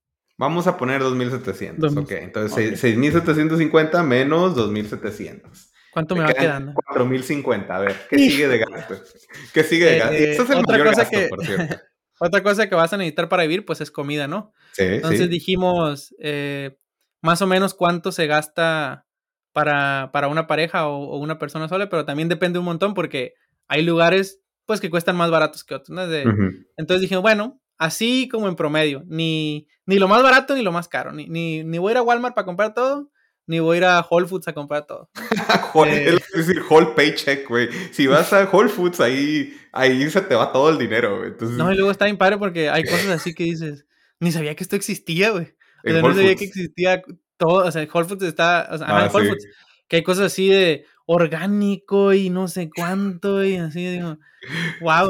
[0.42, 2.02] Vamos a poner 2.700.
[2.02, 5.40] Ok, entonces 6.750 menos 2.700.
[5.92, 6.72] ¿Cuánto me, va quedando?
[6.72, 7.70] 4.050.
[7.70, 8.96] A ver, ¿qué sigue de gasto?
[9.54, 10.14] ¿Qué sigue de gasto?
[10.14, 11.30] Eso es el otra cosa que,
[12.18, 14.52] otra cosa que vas a necesitar para vivir, pues es comida, ¿no?
[14.72, 14.82] Sí.
[14.82, 16.76] Entonces dijimos, eh,
[17.20, 19.06] más o menos cuánto se gasta
[19.52, 23.34] para, para una pareja o, una persona sola, pero también depende un montón porque
[23.68, 25.90] hay lugares, pues, que cuestan más baratos que otros.
[25.90, 26.02] ¿no?
[26.02, 30.88] Entonces dijimos, bueno, así como en promedio, ni, ni lo más barato ni lo más
[30.88, 33.10] caro, ni, ni, ni voy a ir a Walmart para comprar todo,
[33.46, 35.10] ni voy a ir a Whole Foods a comprar todo.
[35.74, 37.70] Eh, es decir, whole paycheck, güey.
[37.92, 41.32] Si vas a Whole Foods, ahí, ahí se te va todo el dinero, güey.
[41.56, 43.86] No, y luego está bien padre porque hay cosas así que dices,
[44.20, 45.54] ni sabía que esto existía, güey.
[45.82, 47.02] O sea, no sabía que existía
[47.38, 49.46] todo, o sea, Whole Foods está, o sea, ah, Whole Foods,
[49.88, 54.18] que hay cosas así de orgánico y no sé cuánto y así, digo,
[54.80, 55.08] wow.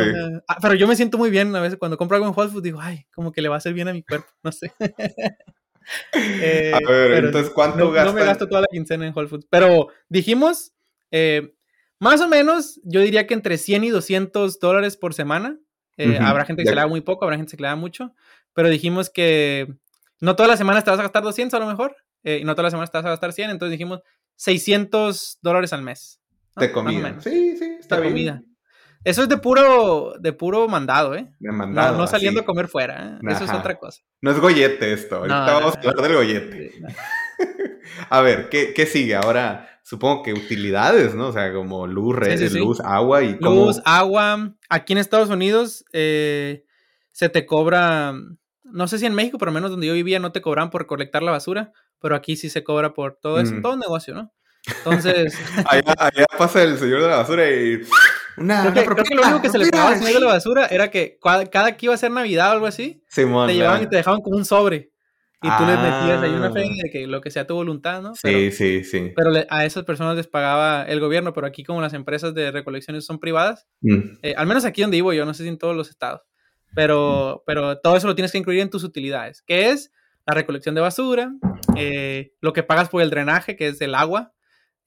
[0.48, 2.62] Ah, pero yo me siento muy bien a veces cuando compro algo en Whole Foods,
[2.62, 4.72] digo, ay, como que le va a hacer bien a mi cuerpo, no sé.
[6.14, 9.46] Eh, a ver, entonces, ¿cuánto no, No me gasto toda la quincena en Whole Foods,
[9.50, 10.72] pero dijimos,
[11.10, 11.54] eh,
[11.98, 15.58] más o menos, yo diría que entre 100 y 200 dólares por semana.
[15.96, 17.76] Eh, habrá gente que se le da muy poco, habrá gente que se le da
[17.76, 18.14] mucho,
[18.54, 19.74] pero dijimos que
[20.20, 22.64] no todas las semanas te vas a gastar 200 a lo mejor, y no todas
[22.64, 24.02] las semanas te vas a gastar 100, entonces dijimos
[24.42, 26.20] 600 dólares al mes.
[26.56, 27.16] De comida.
[27.20, 28.12] Sí, sí, está de bien.
[28.12, 28.42] Comida.
[29.04, 31.32] Eso es de puro, de puro mandado, ¿eh?
[31.38, 31.96] De mandado.
[31.96, 33.30] No, saliendo a comer fuera, ¿eh?
[33.30, 34.02] Eso es otra cosa.
[34.20, 35.16] No es gollete esto.
[35.16, 36.72] Ahorita vamos a hablar del gollete.
[38.10, 39.14] a ver, ¿qué, ¿qué, sigue?
[39.14, 41.28] Ahora, supongo que utilidades, ¿no?
[41.28, 44.54] O sea, como luz, redes, luz, agua y Luz, agua.
[44.68, 46.64] Aquí en Estados Unidos eh,
[47.12, 48.12] se te cobra,
[48.64, 51.22] no sé si en México, pero menos donde yo vivía no te cobran por recolectar
[51.22, 54.32] la basura, pero aquí sí se cobra por todo eso, todo negocio, ¿no?
[54.66, 55.34] Entonces...
[55.66, 57.80] allá, allá pasa el señor de la basura y
[58.36, 61.18] creo, que, lo único que se le pagaba al señor de la basura era que
[61.20, 64.36] cada, que iba a ser Navidad o algo así, te llevaban y te dejaban como
[64.36, 64.90] un sobre.
[65.44, 66.52] Y tú les metías ahí una ah.
[66.52, 68.14] fe de que lo que sea tu voluntad, ¿no?
[68.14, 69.12] sí, sí, sí.
[69.16, 73.04] Pero a esas personas les pagaba el gobierno, pero aquí como las empresas de recolecciones
[73.04, 74.18] son privadas, mm.
[74.22, 76.20] eh, al menos aquí donde vivo yo, no sé si en todos los estados,
[76.76, 77.42] pero, mm.
[77.44, 79.90] pero todo eso lo tienes que incluir en tus utilidades, que es
[80.26, 81.32] la recolección de basura,
[81.76, 84.32] eh, lo que pagas por el drenaje, que es el agua,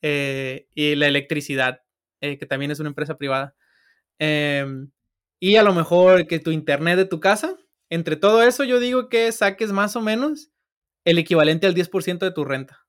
[0.02, 1.82] eh, y la electricidad.
[2.22, 3.56] Eh, que también es una empresa privada.
[4.20, 4.90] Em,
[5.40, 7.56] y a lo mejor que tu internet de tu casa,
[7.90, 10.50] entre todo eso yo digo que saques más o menos
[11.04, 12.82] el equivalente al 10% de tu renta.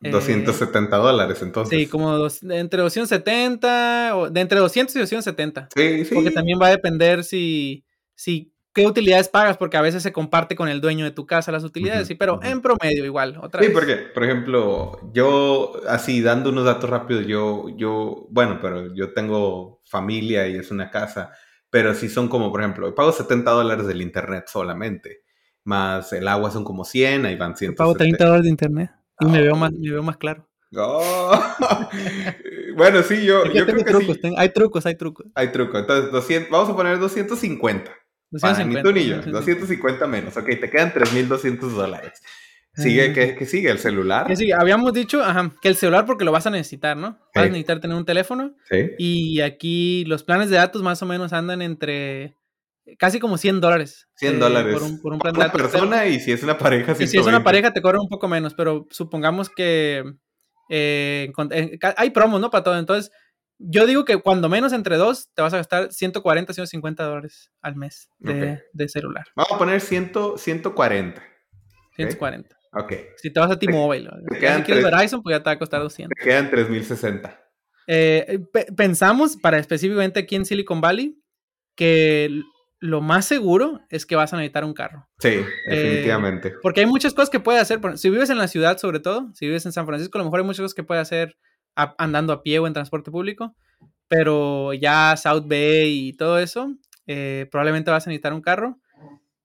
[0.00, 1.78] 270 ah, dólares entonces.
[1.78, 2.16] Sí, como
[2.50, 5.68] entre 270, o de entre 200 y 270.
[5.74, 6.14] Sí, sí.
[6.14, 10.56] Porque también va a depender si, si qué utilidades pagas, porque a veces se comparte
[10.56, 13.68] con el dueño de tu casa las utilidades, sí, pero en promedio igual, otra sí,
[13.68, 19.82] porque, por ejemplo, yo, así dando unos datos rápidos, yo, yo, bueno, pero yo tengo
[19.84, 21.32] familia y es una casa,
[21.70, 25.22] pero si son como, por ejemplo, pago 70 dólares del internet solamente,
[25.64, 27.74] más el agua son como 100, ahí van 100.
[27.74, 30.48] Pago 30 dólares de internet y me, veo más, me veo más claro.
[30.74, 31.32] Oh.
[32.76, 34.34] bueno, sí, yo, yo creo que trucos, sí.
[34.36, 35.26] hay trucos, hay trucos.
[35.34, 35.80] Hay trucos.
[35.80, 37.92] Entonces, 200, vamos a poner 250.
[38.32, 39.30] 250 para ni tú ni yo.
[39.30, 40.36] 250 menos.
[40.36, 42.20] Ok, te quedan 3.200 dólares.
[42.74, 43.70] Sigue, ¿qué, ¿qué, sigue?
[43.70, 44.26] ¿El celular?
[44.26, 44.54] Que sigue.
[44.54, 47.18] Habíamos dicho ajá, que el celular porque lo vas a necesitar, ¿no?
[47.34, 48.54] Vas a necesitar tener un teléfono.
[48.70, 48.92] Sí.
[48.98, 52.34] Y aquí los planes de datos más o menos andan entre
[52.98, 54.08] casi como 100 dólares.
[54.16, 54.72] 100 dólares.
[54.72, 55.70] por, un, por un plan una de datos.
[55.70, 58.26] persona y si es una pareja, Y si es una pareja te cobran un poco
[58.26, 60.04] menos, pero supongamos que
[60.70, 61.30] eh,
[61.96, 62.50] hay promos, ¿no?
[62.50, 62.78] Para todo.
[62.78, 63.12] Entonces,
[63.64, 67.76] yo digo que cuando menos entre dos te vas a gastar 140, 150 dólares al
[67.76, 68.58] mes de, Okay.
[68.72, 69.26] de celular.
[69.36, 71.22] Vamos a poner 100, 140.
[71.96, 72.56] 140.
[72.74, 72.92] Ok.
[73.16, 76.16] Si te vas a T-Mobile, si quieres Verizon, pues ya te va a costar 200.
[76.18, 77.38] Te quedan 3060.
[77.86, 81.18] Eh, pe- pensamos, para específicamente aquí en Silicon Valley,
[81.74, 82.40] que
[82.80, 85.08] lo más seguro es que vas a necesitar un carro.
[85.18, 86.52] Sí, Eh, definitivamente.
[86.62, 87.80] Porque hay muchas cosas que puedes hacer.
[87.96, 90.40] Si vives en la ciudad, sobre todo, si vives en San Francisco, a lo mejor
[90.40, 91.36] hay muchas cosas que puedes hacer
[91.76, 93.54] a- andando a pie o en transporte público.
[94.08, 96.74] Pero ya South Bay y todo eso,
[97.06, 98.78] eh, probablemente vas a necesitar un carro.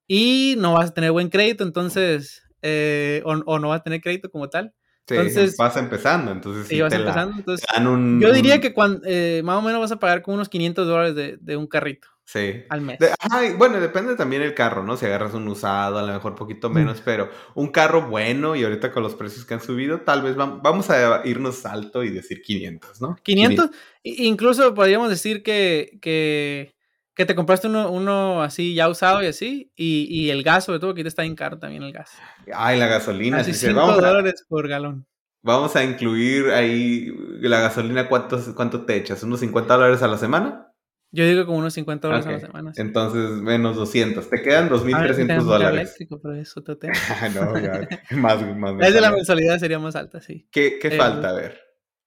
[0.07, 4.01] Y no vas a tener buen crédito, entonces, eh, o, o no vas a tener
[4.01, 4.73] crédito como tal.
[5.07, 8.73] Sí, entonces- vas empezando, entonces sí vas te la- empezando, entonces, un- yo diría que
[8.73, 11.67] cuan- eh, más o menos vas a pagar como unos 500 dólares de, de un
[11.67, 12.65] carrito Sí.
[12.67, 12.99] al mes.
[12.99, 14.97] De- ajá, y bueno, depende también el carro, ¿no?
[14.97, 18.91] Si agarras un usado, a lo mejor poquito menos, pero un carro bueno y ahorita
[18.91, 22.41] con los precios que han subido, tal vez vam- vamos a irnos alto y decir
[22.41, 23.15] 500, ¿no?
[23.23, 23.69] 500,
[24.03, 26.75] i- incluso podríamos decir que, que,
[27.15, 30.79] que te compraste uno, uno así ya usado y así, y, y el gas, sobre
[30.79, 32.11] todo, que está bien caro también el gas.
[32.53, 33.37] Ay, la gasolina.
[33.37, 35.07] Casi sí, sí, 5 vamos, a, dólares por galón.
[35.41, 37.07] vamos a incluir ahí
[37.39, 39.23] la gasolina, ¿cuánto, ¿cuánto te echas?
[39.23, 40.66] ¿Unos 50 dólares a la semana?
[41.11, 42.73] Yo digo como unos 50 dólares a la semana.
[42.73, 42.81] sí.
[42.81, 44.29] Entonces, menos 200.
[44.29, 45.79] Te quedan Ah, 2.300 tenemos carro dólares.
[45.81, 46.93] eléctrico, pero es otro tema.
[47.21, 50.47] Ah, no, ya, más, más Es de la mensualidad sería más alta, sí.
[50.51, 51.29] ¿Qué, qué Eh, falta?
[51.29, 51.59] A ver,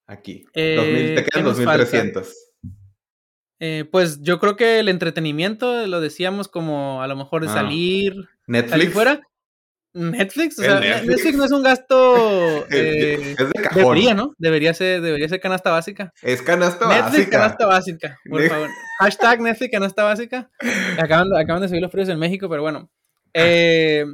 [0.06, 0.44] aquí.
[0.54, 2.34] eh, 2000, te ¿qué quedan nos 2.300.
[3.62, 7.54] Eh, pues yo creo que el entretenimiento, lo decíamos como a lo mejor de Ah.
[7.54, 8.92] salir, salir Netflix.
[8.92, 9.20] fuera.
[9.92, 11.06] Netflix, o sea, Netflix.
[11.06, 12.66] Netflix no es un gasto.
[12.70, 13.82] eh, es de cajón.
[13.82, 14.34] debería, ¿no?
[14.38, 16.12] Debería ser, debería ser canasta básica.
[16.22, 17.30] Es canasta Netflix, básica.
[17.30, 18.68] canasta básica, por favor.
[19.00, 20.50] Hashtag Netflix, canasta básica.
[20.98, 22.90] Acaban, acaban de subir los precios en México, pero bueno.
[23.34, 24.04] Eh,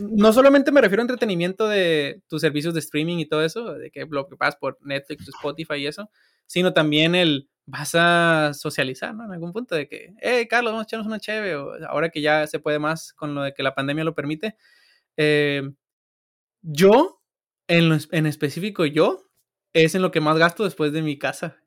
[0.00, 3.90] no solamente me refiero a entretenimiento de tus servicios de streaming y todo eso, de
[3.90, 6.10] que lo que pagas por Netflix, Spotify y eso,
[6.46, 9.24] sino también el vas a socializar, ¿no?
[9.24, 12.20] En algún punto de que, hey, Carlos, vamos a echarnos una cheve, o ahora que
[12.20, 14.56] ya se puede más con lo de que la pandemia lo permite.
[15.16, 15.62] Eh,
[16.62, 17.22] yo,
[17.68, 19.24] en, lo en específico yo,
[19.72, 21.58] es en lo que más gasto después de mi casa.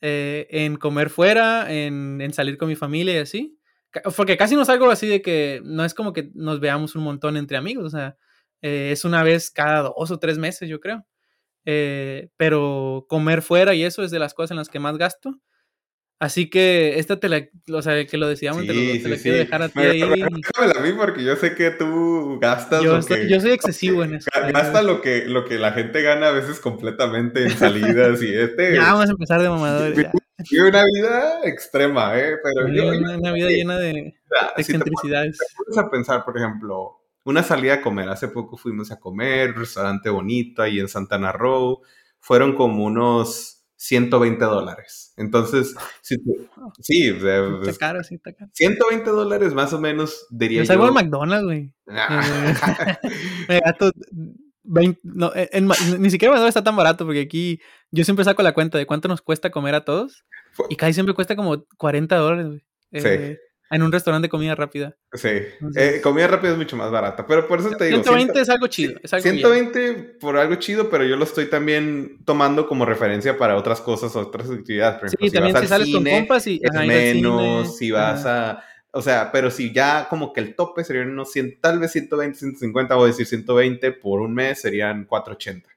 [0.00, 3.58] Eh, en comer fuera, en, en salir con mi familia y así.
[4.16, 7.36] Porque casi no salgo así de que no es como que nos veamos un montón
[7.36, 8.16] entre amigos, o sea,
[8.62, 11.06] eh, es una vez cada dos o tres meses, yo creo.
[11.64, 15.40] Pero comer fuera y eso es de las cosas en las que más gasto.
[16.22, 19.16] Así que esta te la, o sea, que lo decíamos, te, lo, Sí, te la
[19.16, 19.98] sí, quiero dejar a ti ahí.
[20.00, 23.28] Déjamela a mí porque yo sé que tú gastas Yo lo soy, que...
[23.28, 24.30] yo soy excesivo en eso.
[24.32, 28.32] ga- Gasta lo que, lo que la gente gana a veces completamente en salidas y
[28.36, 28.72] este...
[28.76, 29.96] Ya vamos a empezar de mamadores.
[29.96, 32.36] Vive una vida extrema, ¿eh?
[32.40, 35.38] Pero yo, Una, una vida llena de, de si te excentricidades.
[35.56, 38.08] pones a pensar, por ejemplo, una salida a comer.
[38.08, 41.80] Hace poco fuimos a comer, un restaurante bonito ahí en Santana Row.
[42.20, 45.12] Fueron como unos 120 dólares.
[45.16, 46.48] Entonces, si tú-
[46.80, 48.50] sí, o sea, Está pues, caro, sí, está caro.
[48.54, 50.66] 120 dólares más o menos, diría Yo yo.
[50.68, 51.72] salgo al McDonald's, güey.
[51.88, 52.22] Ah,
[53.48, 53.90] Me gasto
[54.64, 58.42] 20, no, en- en ni siquiera McDonald's está tan barato porque aquí yo siempre saco
[58.42, 60.24] la cuenta de cuánto nos cuesta comer a todos
[60.68, 62.64] y casi siempre cuesta como 40 dólares, güey.
[62.92, 63.08] Sí.
[63.08, 63.38] Eh,
[63.72, 64.96] En un restaurante de comida rápida.
[65.14, 68.40] sí, Entonces- Eh, comida rápida es mucho más barata, pero por eso te digo, 120
[68.40, 69.00] es algo chido.
[69.02, 69.36] Es algo bien.
[69.36, 74.14] 120 por algo chido, pero yo lo estoy también tomando como referencia para otras cosas,
[74.14, 74.98] otras actividades.
[74.98, 76.86] Por ejemplo, Sí, también vas si al sales con cine, compas y es ajá, al
[76.90, 78.50] cine, menos, si vas ajá.
[78.50, 78.64] a...
[78.94, 82.38] O sea, pero si ya como que el tope serían unos 100, tal vez 120,
[82.38, 85.70] 150, voy a decir 120 por un mes serían 480.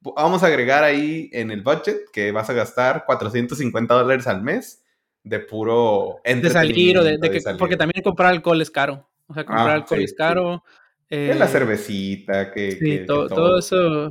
[0.00, 4.82] Vamos a agregar ahí en el budget que vas a gastar 450 dólares al mes
[5.24, 9.08] de puro de salir o de, que, porque también comprar alcohol es caro.
[9.26, 10.64] O sea, comprar Ah, alcohol sí, es caro.
[11.10, 14.10] Eh, la cervecita, que, Sí, que- que todo, todo eso.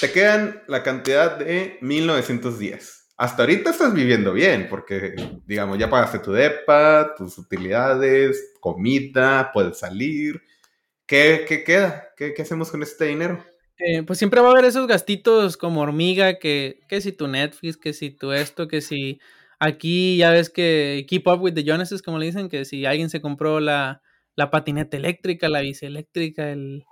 [0.00, 3.06] Te quedan la cantidad de 1910.
[3.16, 9.78] Hasta ahorita estás viviendo bien, porque, digamos, ya pagaste tu depa, tus utilidades, comida, puedes
[9.78, 10.40] salir.
[11.04, 12.10] ¿Qué, qué queda?
[12.16, 13.44] ¿Qué, qué hacemos con este dinero?
[13.78, 17.76] Eh, pues siempre va a haber esos gastitos como hormiga, que, que si tu Netflix,
[17.76, 19.20] que si tu esto, que si
[19.58, 23.10] aquí ya ves que Keep Up with the Joneses, como le dicen, que si alguien
[23.10, 24.02] se compró la,
[24.36, 26.84] la patineta eléctrica, la bici eléctrica, el,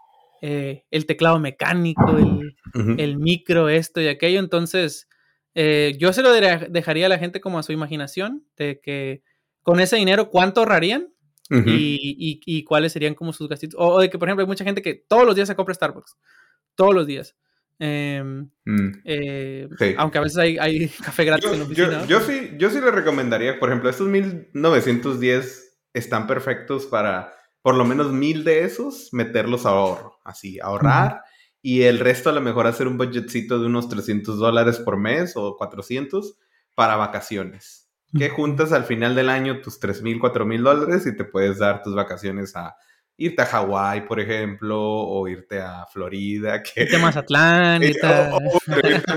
[0.42, 2.16] eh, el teclado mecánico,
[2.98, 4.40] el, micro, esto y aquello.
[4.40, 5.08] Entonces,
[5.54, 9.22] eh, yo se lo dejaría a la gente como a su imaginación, de que
[9.62, 11.12] con ese dinero, ¿cuánto ahorrarían?
[11.48, 13.78] y, cuáles serían como sus gastitos.
[13.80, 16.16] O, de que, por ejemplo, hay mucha gente que todos los días se compra Starbucks.
[16.74, 17.36] Todos los días.
[17.78, 19.02] Em, mm.
[19.04, 22.06] eh, aunque a veces hay, café gratis en la oficina.
[22.06, 27.84] Yo, sí, yo sí le recomendaría, por ejemplo, estos 1910 están perfectos para por lo
[27.84, 31.22] menos mil de esos meterlos a ahorro, así, ahorrar.
[31.62, 35.32] Y el resto a lo mejor hacer un budgetcito de unos 300 dólares por mes
[35.34, 36.38] o 400
[36.76, 37.90] para vacaciones.
[38.16, 41.58] Que juntas al final del año tus 3 mil, 4 mil dólares y te puedes
[41.58, 42.76] dar tus vacaciones a
[43.18, 46.62] irte a Hawái, por ejemplo, o irte a Florida.
[46.74, 46.82] Que...
[46.82, 48.36] Irte a Mazatlán, irte a...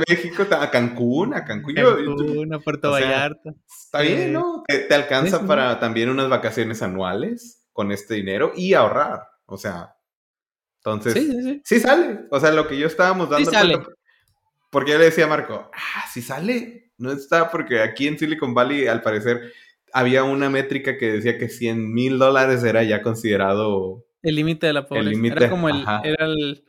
[0.08, 1.76] México, a Cancún, a Cancún.
[1.76, 3.54] Cancún, a Puerto Vallarta.
[3.68, 4.64] Está bien, ¿no?
[4.68, 9.28] Te, alcanza para también unas vacaciones anuales con este dinero y ahorrar.
[9.46, 9.96] O sea,
[10.78, 12.22] entonces, sí, sí, sale.
[12.30, 13.50] O sea, lo que yo estábamos dando.
[13.50, 13.80] Sí sale.
[14.70, 16.92] porque yo le decía a Marco, ah, sí sale.
[16.98, 19.54] No está porque aquí en Silicon Valley, al parecer,
[19.94, 24.06] había una métrica que decía que 100 mil dólares era ya considerado...
[24.22, 25.10] El límite de la pobreza.
[25.10, 26.66] El era como el, era el,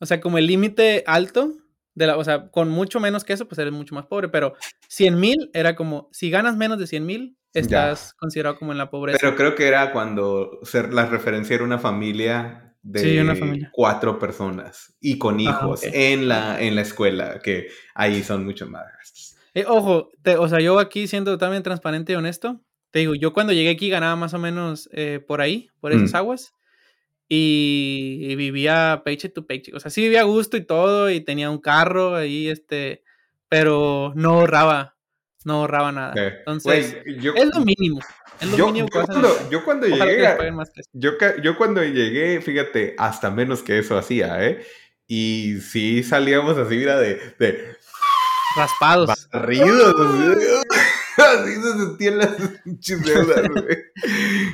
[0.00, 1.52] o sea, como el límite alto,
[1.94, 4.54] de la, o sea, con mucho menos que eso, pues eres mucho más pobre, pero
[4.88, 8.90] 100 mil era como, si ganas menos de 100 mil, estás considerado como en la
[8.90, 9.18] pobreza.
[9.20, 15.38] Pero creo que era cuando la referencia era una familia de cuatro personas y con
[15.38, 19.27] ah, hijos en, la, en la escuela, que ahí son mucho más gastos.
[19.54, 23.52] Eh, ojo, o sea, yo aquí siendo totalmente transparente y honesto, te digo, yo cuando
[23.52, 26.16] llegué aquí ganaba más o menos eh, por ahí, por esas mm.
[26.16, 26.52] aguas,
[27.28, 29.74] y, vivía paycheck to paycheck.
[29.74, 33.02] O sea, sí vivía a gusto y todo, y tenía un carro ahí, este,
[33.48, 34.96] pero no ahorraba,
[35.44, 36.14] no ahorraba nada.
[36.16, 38.00] Entonces, es lo mínimo.
[38.40, 40.26] Es lo yo, mínimo yo, cuando, yo cuando llegué,
[40.92, 41.10] yo,
[41.42, 44.64] yo cuando llegué, fíjate, hasta menos que eso hacía, ¿eh?
[45.06, 47.76] Y sí salíamos así, mira, de, de
[48.56, 49.28] Raspados.
[49.32, 49.94] Barridos.
[51.18, 52.36] Así se sentían las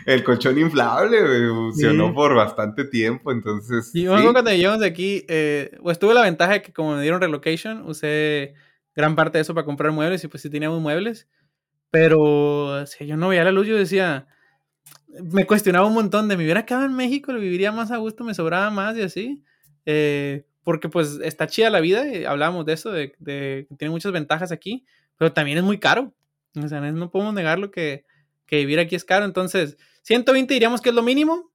[0.06, 3.90] El colchón inflable, funcionó por bastante tiempo, entonces.
[3.94, 7.02] Y luego cuando llegamos de aquí, eh, pues tuve la ventaja de que como me
[7.02, 8.54] dieron relocation, usé
[8.94, 11.28] gran parte de eso para comprar muebles y pues sí teníamos muebles.
[11.90, 14.26] Pero si yo no veía la luz, yo decía,
[15.22, 18.24] me cuestionaba un montón de, me hubiera quedado en México, lo viviría más a gusto,
[18.24, 19.44] me sobraba más y así.
[19.86, 24.12] Eh, porque pues está chida la vida, y hablábamos de eso, de, que tiene muchas
[24.12, 24.84] ventajas aquí,
[25.16, 26.12] pero también es muy caro.
[26.54, 28.04] No podemos negarlo que,
[28.46, 29.24] que vivir aquí es caro.
[29.24, 31.50] Entonces, 120 diríamos que es lo mínimo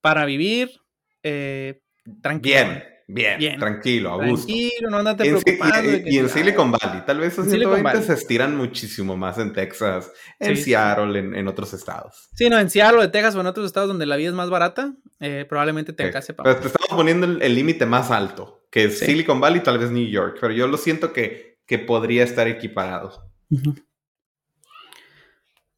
[0.00, 0.80] para vivir
[1.22, 1.80] eh,
[2.20, 2.56] tranquilo.
[2.56, 4.46] Bien, bien, tranquilo, a gusto.
[4.46, 5.90] Tranquilo, no andate preocupando.
[6.06, 10.56] Y, en Silicon Valley, tal vez esos 120 se estiran muchísimo más en Texas, en
[10.56, 12.28] Seattle, en, otros estados.
[12.34, 14.50] Sí, no, en Seattle, en Texas o en otros estados donde la vida es más
[14.50, 16.34] barata, eh, probablemente te para.
[16.42, 20.08] Pero te estamos poniendo el límite más alto, que es Silicon Valley, tal vez New
[20.08, 23.30] York, pero yo lo siento que, que podría estar equiparado.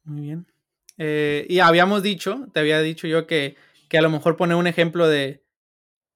[0.03, 0.45] Muy bien.
[0.97, 3.55] Eh, y habíamos dicho, te había dicho yo que,
[3.89, 5.42] que a lo mejor poner un ejemplo de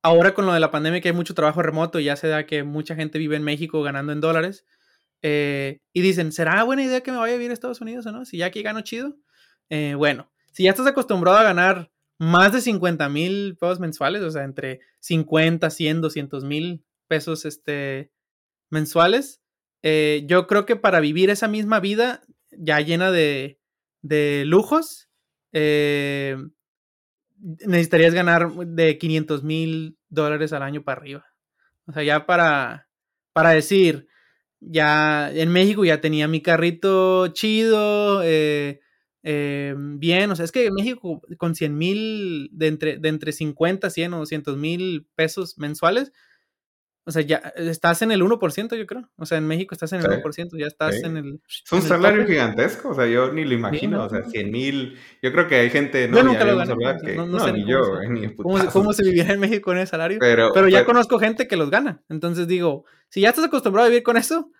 [0.01, 2.63] ahora con lo de la pandemia que hay mucho trabajo remoto, ya se da que
[2.63, 4.65] mucha gente vive en México ganando en dólares.
[5.21, 8.12] Eh, y dicen, ¿será buena idea que me vaya a vivir a Estados Unidos o
[8.12, 8.25] no?
[8.25, 9.15] Si ya aquí gano chido.
[9.69, 14.31] Eh, bueno, si ya estás acostumbrado a ganar más de 50 mil pesos mensuales, o
[14.31, 18.12] sea, entre 50, 100, 200 mil pesos este,
[18.69, 19.41] mensuales,
[19.83, 23.60] eh, yo creo que para vivir esa misma vida ya llena de,
[24.01, 25.10] de lujos,
[27.39, 31.26] necesitarías ganar de 500 mil dólares al año para arriba.
[31.88, 32.88] O sea, ya para,
[33.34, 34.08] para decir,
[34.60, 38.80] ya en México ya tenía mi carrito chido, eh,
[39.23, 43.32] eh, bien, o sea, es que en México con 100 mil, de entre, de entre
[43.32, 46.12] 50, 100 o 200 mil pesos mensuales,
[47.07, 49.09] o sea, ya estás en el 1%, yo creo.
[49.15, 51.41] O sea, en México estás en el 1%, ya estás en el...
[51.47, 54.99] Es un salario gigantesco, o sea, yo ni lo imagino, o sea, 100 mil...
[55.21, 56.09] Yo creo que hay gente...
[56.09, 59.33] No, yo nunca lo gané, que, no, sé ni yo, ni cómo, cómo, se viviera
[59.33, 60.17] en México con ese salario.
[60.19, 62.03] Pero, pero ya conozco gente que los gana.
[62.09, 64.51] Entonces digo, si ya estás acostumbrado a vivir con eso,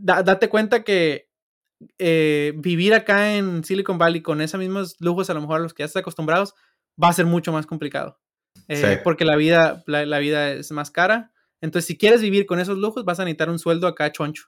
[0.00, 1.28] date cuenta que
[1.98, 5.72] eh, vivir acá en Silicon Valley con esos mismos lujos, a lo mejor a los
[5.72, 6.54] que ya estás acostumbrados,
[7.00, 8.18] va a ser mucho más complicado.
[8.68, 11.32] Eh, porque la vida, la, vida es más cara.
[11.60, 14.44] Entonces, si quieres vivir con esos lujos, vas a necesitar un sueldo acá choncho.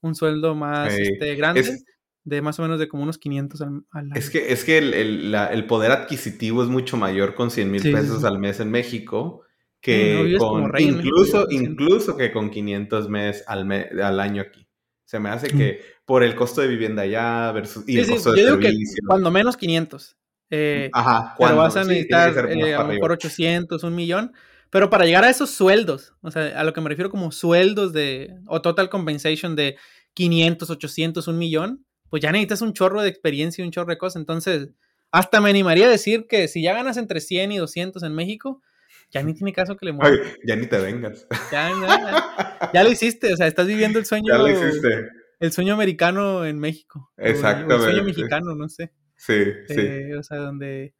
[0.00, 1.78] Un sueldo más este, grande,
[2.24, 4.10] de más o menos de como unos 500 al, año.
[4.14, 8.38] Es que, es que el, poder adquisitivo es mucho mayor con 100 mil pesos al
[8.38, 9.42] mes en México
[9.80, 14.66] que con, incluso, incluso que con 500 mes al, al año aquí.
[15.04, 18.40] Se me hace que por el costo de vivienda allá versus y el costo de
[18.40, 18.72] yo digo que
[19.06, 20.16] cuando menos 500.
[20.56, 24.32] Eh, Ajá, pero vas a necesitar eh, a lo mejor 800, un millón.
[24.70, 27.92] Pero para llegar a esos sueldos, o sea, a lo que me refiero como sueldos
[27.92, 29.76] de, o total compensation de
[30.14, 33.98] 500, 800, un millón, pues ya necesitas un chorro de experiencia y un chorro de
[33.98, 34.20] cosas.
[34.20, 34.70] Entonces,
[35.10, 38.62] hasta me animaría a decir que si ya ganas entre 100 y 200 en México,
[39.10, 40.20] ya ni tiene caso que le muevas.
[40.46, 41.26] Ya ni te vengas.
[41.52, 44.26] Ya, ya, ya, lo hiciste, o sea, estás viviendo el sueño.
[44.32, 45.08] Ya lo hiciste.
[45.40, 47.10] El sueño americano en México.
[47.16, 47.74] Exactamente.
[47.74, 48.92] el sueño mexicano, no sé.
[49.24, 49.80] Sí, sí.
[49.80, 50.94] Eh, o sea, donde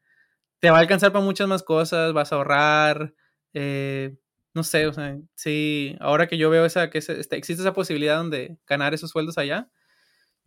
[0.60, 3.14] te va a alcanzar para muchas más cosas, vas a ahorrar,
[3.52, 4.16] eh,
[4.54, 8.16] no sé, o sea, sí, ahora que yo veo esa, que este, existe esa posibilidad
[8.16, 9.68] donde ganar esos sueldos allá,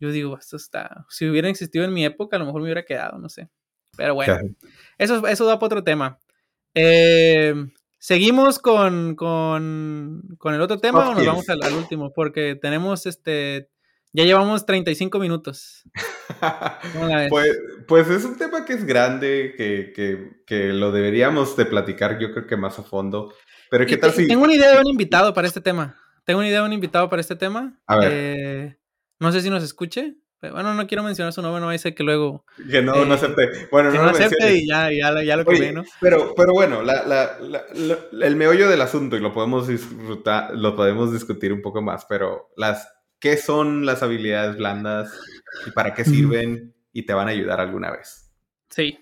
[0.00, 2.84] yo digo, esto está, si hubiera existido en mi época, a lo mejor me hubiera
[2.84, 3.48] quedado, no sé.
[3.96, 4.38] Pero bueno,
[4.96, 6.18] eso, eso da para otro tema.
[6.74, 7.54] Eh,
[7.98, 12.12] ¿Seguimos con, con, con, el otro tema o nos vamos al, último?
[12.12, 13.70] Porque tenemos este.
[14.12, 15.84] Ya llevamos 35 minutos.
[17.30, 22.18] pues, pues, es un tema que es grande, que, que, que, lo deberíamos de platicar
[22.18, 23.32] yo creo que más a fondo.
[23.70, 24.26] Pero ¿qué tal si...?
[24.26, 25.96] Tengo una idea de un invitado para este tema.
[26.24, 27.78] Tengo una idea de un invitado para este tema.
[27.86, 28.12] A ver.
[28.12, 28.78] Eh,
[29.18, 30.16] no sé si nos escuche.
[30.40, 32.44] Bueno, no quiero mencionar su nombre, no ser que luego.
[32.70, 33.68] Que no, no eh, acepte.
[33.72, 35.82] Bueno, no, no acepte y ya, ya, ya lo que ¿no?
[36.00, 37.64] Pero, pero bueno, la, la, la,
[38.24, 42.50] el meollo del asunto, y lo podemos disfrutar, lo podemos discutir un poco más, pero
[42.56, 42.88] las,
[43.20, 45.18] ¿qué son las habilidades blandas
[45.66, 48.30] y para qué sirven y te van a ayudar alguna vez?
[48.70, 48.98] Sí.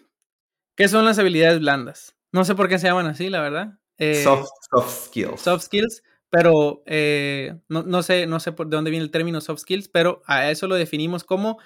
[0.76, 2.16] ¿Qué son las habilidades blandas?
[2.32, 3.78] No sé por qué se llaman así, la verdad.
[3.98, 5.40] Eh, soft, soft skills.
[5.40, 9.60] Soft skills pero eh, no, sé, no sé por de dónde viene el término soft
[9.60, 11.58] skills, pero a eso lo definimos como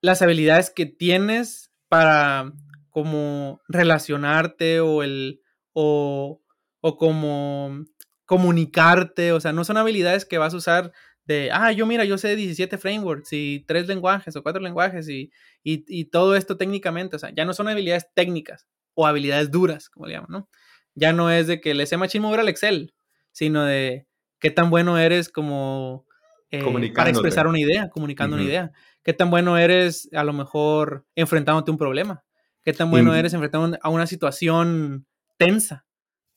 [0.00, 2.52] las habilidades que tienes para
[2.90, 5.42] como relacionarte o el
[5.72, 6.42] o,
[6.80, 7.84] o como
[8.24, 10.92] comunicarte, o sea, no son habilidades que vas a usar
[11.26, 15.30] de, ah, yo mira, yo sé 17 frameworks y tres lenguajes o cuatro lenguajes y,
[15.62, 20.06] y, todo esto técnicamente, o sea, ya no son habilidades técnicas o habilidades duras, como
[20.06, 20.48] le llaman, ¿no?
[20.94, 22.94] Ya no es de que le sé machine mover al Excel,
[23.32, 24.06] sino de
[24.38, 26.06] qué tan bueno eres como
[26.50, 28.72] eh, para expresar una idea, comunicando una idea.
[29.02, 32.24] Qué tan bueno eres a lo mejor enfrentándote a un problema.
[32.62, 35.06] Qué tan bueno eres enfrentando a una situación
[35.36, 35.84] tensa.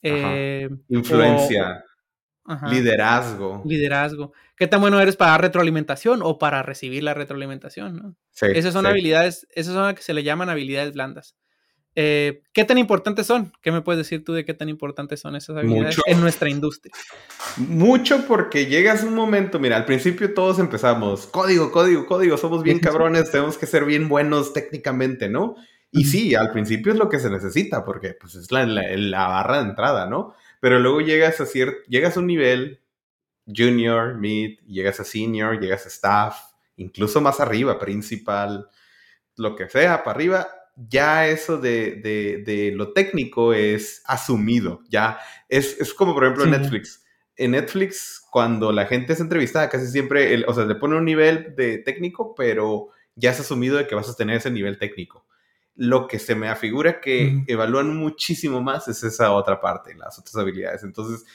[0.01, 1.83] Eh, Influencia.
[2.69, 3.61] Liderazgo.
[3.65, 4.33] Liderazgo.
[4.55, 7.95] ¿Qué tan bueno eres para dar retroalimentación o para recibir la retroalimentación?
[7.95, 8.15] ¿no?
[8.53, 11.35] esas son habilidades, esas son las que se le llaman habilidades blandas.
[11.95, 13.51] Eh, ¿Qué tan importantes son?
[13.61, 16.93] ¿Qué me puedes decir tú de qué tan importantes son esas habilidades en nuestra industria?
[17.57, 22.79] Mucho porque llegas un momento, mira, al principio todos empezamos, código, código, código, somos bien
[22.79, 25.55] cabrones, tenemos que ser bien buenos técnicamente, ¿no?
[25.91, 29.63] Y sí, al principio es lo que se necesita, porque pues es la, la, barra
[29.63, 30.35] de entrada, ¿no?
[30.59, 31.45] Pero luego llegas a,
[31.87, 32.81] llegas a un nivel
[33.47, 36.37] junior, mid, llegas a senior, llegas a staff,
[36.75, 38.67] incluso más arriba, principal,
[39.35, 46.13] lo que sea, para arriba, ya eso de, lo técnico es asumido, ya es, como
[46.13, 47.03] por ejemplo Netflix.
[47.35, 51.55] En Netflix, cuando la gente es entrevistada, casi siempre, o sea, le pone un nivel
[51.55, 55.25] de técnico, pero ya es asumido de que vas a tener ese nivel técnico.
[55.81, 60.35] Lo que se me afigura que evalúan muchísimo más es esa otra parte, las otras
[60.35, 60.83] habilidades.
[60.83, 61.25] Entonces,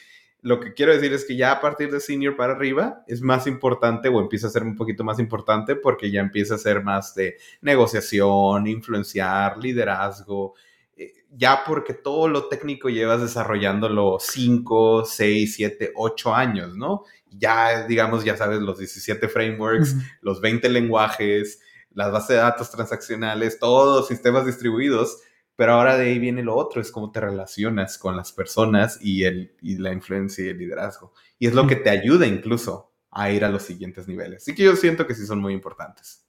[0.45, 3.47] lo que quiero decir es que ya a partir de senior para arriba es más
[3.47, 7.14] importante o empieza a ser un poquito más importante porque ya empieza a ser más
[7.14, 10.53] de negociación, influenciar, liderazgo,
[10.99, 17.05] eh, ya porque todo lo técnico llevas desarrollándolo 5, 6, 7, 8 años, ¿no?
[17.30, 21.62] Ya, digamos, ya sabes los 17 frameworks, los 20 lenguajes,
[21.95, 25.18] las bases de datos transaccionales, todos los sistemas distribuidos
[25.57, 29.24] pero ahora de ahí viene lo otro, es cómo te relacionas con las personas y,
[29.24, 31.12] el, y la influencia y el liderazgo.
[31.38, 34.42] Y es lo que te ayuda incluso a ir a los siguientes niveles.
[34.42, 36.26] Así que yo siento que sí son muy importantes.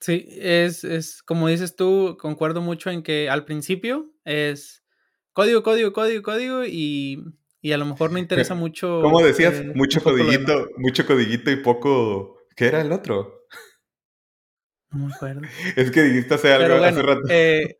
[0.00, 4.82] Sí, es, es como dices tú, concuerdo mucho en que al principio es
[5.34, 7.22] código, código, código, código y,
[7.60, 9.00] y a lo mejor no interesa mucho.
[9.02, 9.56] ¿Cómo decías?
[9.56, 12.38] Eh, mucho codiguito, mucho codiguito y poco...
[12.56, 13.39] ¿Qué era el otro?
[14.92, 15.42] No me acuerdo.
[15.76, 17.22] Es que dijiste hace algo hace rato.
[17.28, 17.76] Eh,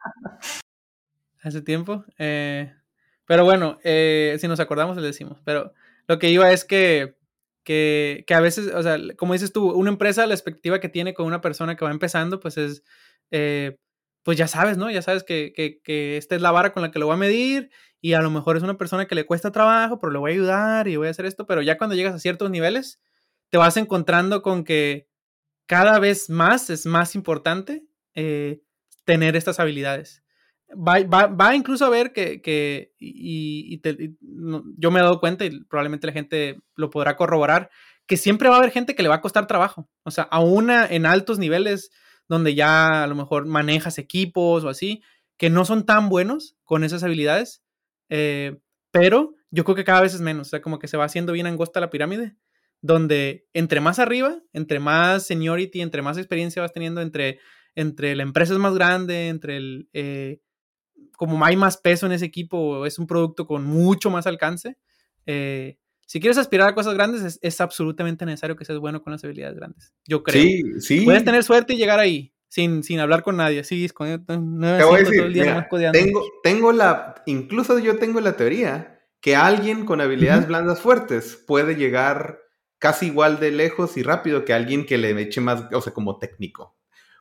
[1.42, 2.04] hace tiempo.
[2.18, 2.72] Eh,
[3.26, 5.40] pero bueno, eh, si nos acordamos, le decimos.
[5.44, 5.72] Pero
[6.06, 7.16] lo que iba es que,
[7.64, 11.14] que, que, a veces, o sea, como dices tú, una empresa, la expectativa que tiene
[11.14, 12.82] con una persona que va empezando, pues es,
[14.22, 14.90] pues ya sabes, ¿no?
[14.90, 17.18] Ya sabes que, que, que, esta es la vara con la que lo voy a
[17.18, 20.30] medir y a lo mejor es una persona que le cuesta trabajo, pero le voy
[20.30, 23.00] a ayudar y voy a hacer esto, pero ya cuando llegas a ciertos niveles,
[23.50, 25.09] te vas encontrando con que
[25.70, 27.84] cada vez más es más importante
[28.16, 28.60] eh,
[29.04, 30.24] tener estas habilidades.
[30.76, 33.80] Va, incluso a ver que, y,
[34.76, 37.70] yo me he dado cuenta y probablemente la gente lo podrá corroborar,
[38.08, 39.88] que siempre va a haber gente que le va a costar trabajo.
[40.02, 41.92] O sea, aún en altos niveles
[42.28, 45.04] donde ya a lo mejor manejas equipos o así,
[45.36, 47.62] que no son tan buenos con esas habilidades,
[48.08, 48.58] eh,
[48.90, 51.32] pero yo creo que cada vez es menos, o sea, como que se va haciendo
[51.32, 52.34] bien angosta la pirámide,
[52.82, 57.38] donde entre más arriba, entre más seniority, entre más experiencia vas teniendo, entre,
[57.74, 60.40] entre la empresa es más grande, entre el, eh,
[61.16, 64.78] como hay más peso en ese equipo, es un producto con mucho más alcance,
[65.26, 65.76] eh,
[66.10, 69.54] si quieres aspirar a cosas grandes, es, absolutamente necesario que seas bueno con las habilidades
[69.54, 69.94] grandes.
[70.08, 70.42] Yo creo.
[70.42, 71.00] Sí, sí.
[71.02, 73.62] Puedes tener suerte y llegar ahí sin, sin hablar con nadie.
[73.62, 79.36] Sí, con, Te voy a decir, tengo, tengo la, incluso yo tengo la teoría que
[79.36, 82.40] alguien con habilidades blandas fuertes puede llegar
[82.80, 86.18] casi igual de lejos y rápido que alguien que le eche más, o sea, como
[86.18, 86.74] técnico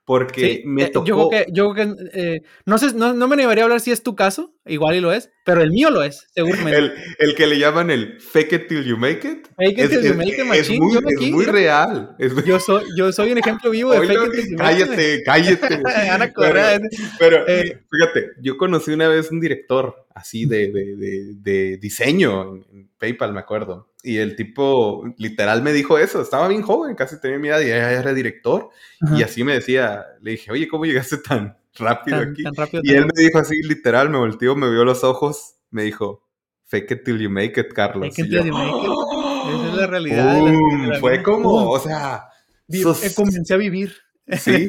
[0.10, 1.05] porque me tocó.
[1.05, 3.80] Eh, yo creo que, yo que eh, no sé, no, no, me animaría a hablar
[3.80, 6.80] si es tu caso, igual y lo es, pero el mío lo es, seguramente.
[6.80, 9.47] el, el, que le llaman el fake it till you make it.
[9.55, 10.60] Fake it till you make it, machine.
[10.60, 12.16] Es muy, es muy real.
[12.43, 14.88] Yo, soy, yo soy un ejemplo vivo de fake it till you make it.
[14.88, 15.84] Cállate, cállate.
[16.12, 16.80] Ana Correa.
[17.20, 21.78] Pero, pero eh, fíjate, yo conocí una vez un director así de, de, de, de
[21.78, 23.88] diseño en PayPal, me acuerdo.
[24.02, 27.70] Y el tipo literal me dijo eso, estaba bien joven, casi tenía mi edad y
[27.70, 28.70] era director.
[29.16, 32.43] Y así me decía, le dije, oye, ¿cómo llegaste tan rápido aquí?
[32.84, 36.26] y él me dijo así, literal, me volteó, me vio los ojos, me dijo,
[36.66, 38.16] fake it till you make it, Carlos.
[38.16, 39.56] Fake it till you make it.
[39.56, 41.00] Esa es la realidad.
[41.00, 42.30] fue como, o sea...
[42.70, 43.14] Sos...
[43.16, 43.93] Comencé a vivir.
[44.39, 44.67] Sí.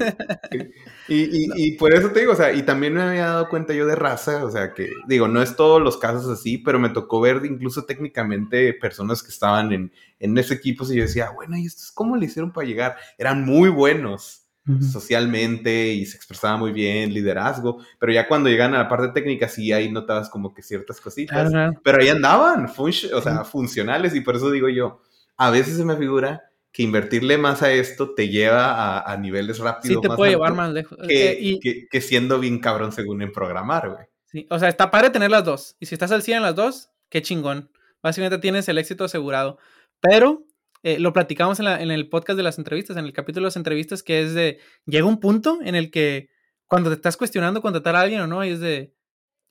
[1.08, 3.86] Y, y, por eso te digo, o sea, y también me había dado cuenta yo
[3.86, 7.20] de raza, o sea, que digo, no es todos los casos así, pero me tocó
[7.20, 11.66] ver incluso técnicamente personas que estaban en, en ese equipo y yo decía, bueno, ¿y
[11.66, 12.96] esto es cómo le hicieron para llegar?
[13.18, 14.46] Eran muy buenos
[14.80, 19.48] socialmente y se expresaba muy bien, liderazgo, pero ya cuando llegan a la parte técnica
[19.48, 21.50] sí ahí notabas como que ciertas cositas,
[21.82, 25.02] pero ahí andaban, o sea, funcionales y por eso digo yo,
[25.36, 30.02] a veces se me figura que invertirle más a esto te lleva a, niveles rápidos.
[30.02, 30.98] Sí, te puede llevar más lejos.
[31.06, 34.06] Que, que, siendo bien cabrón según en programar, güey.
[34.26, 35.76] Sí, o sea, está padre tener las dos.
[35.80, 37.72] Y si estás al 100 en las dos, qué chingón.
[38.02, 39.58] Básicamente tienes el éxito asegurado.
[40.00, 40.46] Pero
[40.82, 43.48] eh, lo platicamos en, la, en, el podcast de las entrevistas, en el capítulo de
[43.48, 46.30] las entrevistas, que es de, llega un punto en el que
[46.66, 48.94] cuando te estás cuestionando contratar a alguien o no, es de,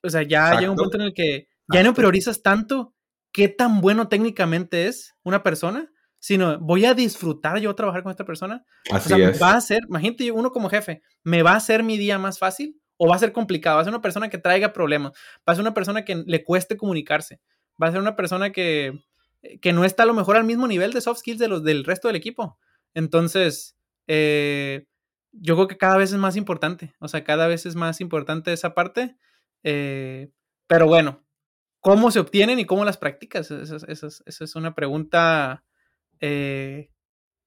[0.02, 2.96] o sea, ya llega un punto en el que ya no priorizas tanto
[3.32, 8.26] qué tan bueno técnicamente es una persona, sino voy a disfrutar yo trabajar con esta
[8.26, 8.66] persona.
[8.92, 11.98] Así o sea, va a ser, imagínate uno como jefe, ¿me va a hacer mi
[11.98, 13.78] día más fácil o va a ser complicado?
[13.78, 15.14] Va a ser una persona que traiga problemas,
[15.48, 17.40] va a ser una persona que le cueste comunicarse,
[17.82, 19.00] va a ser una persona que,
[19.62, 21.86] que no está a lo mejor al mismo nivel de soft skills de los, del
[21.86, 22.60] resto del equipo.
[22.94, 24.86] Entonces, eh,
[25.32, 28.52] yo creo que cada vez es más importante, o sea, cada vez es más importante
[28.52, 29.16] esa parte,
[29.64, 30.32] eh,
[30.68, 31.24] pero bueno,
[31.80, 33.52] ¿cómo se obtienen y cómo las practicas?
[33.52, 35.64] Esa, esa es una pregunta
[36.20, 36.90] eh,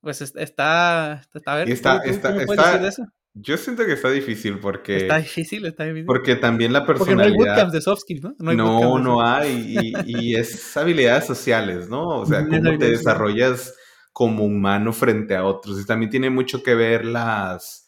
[0.01, 3.05] pues está, está, a ver, está, está, está eso?
[3.35, 4.99] Yo siento que está difícil porque...
[4.99, 6.05] Está difícil, está difícil.
[6.05, 7.29] Porque también la personalidad...
[7.29, 8.35] Porque no hay bootcamps de soft skills, ¿no?
[8.39, 12.09] No, hay, no, no hay y, es habilidades sociales, ¿no?
[12.21, 13.75] O sea, cómo te desarrollas
[14.13, 15.81] como humano frente a otros.
[15.81, 17.83] Y también tiene mucho que ver las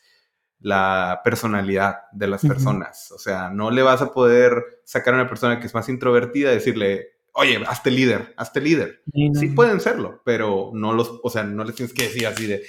[0.61, 3.13] la personalidad de las personas.
[3.13, 6.51] O sea, no le vas a poder sacar a una persona que es más introvertida
[6.51, 9.03] y decirle, oye, hazte líder, hazte líder.
[9.35, 12.63] Sí, pueden serlo, pero no los, o sea, no les tienes que decir así de...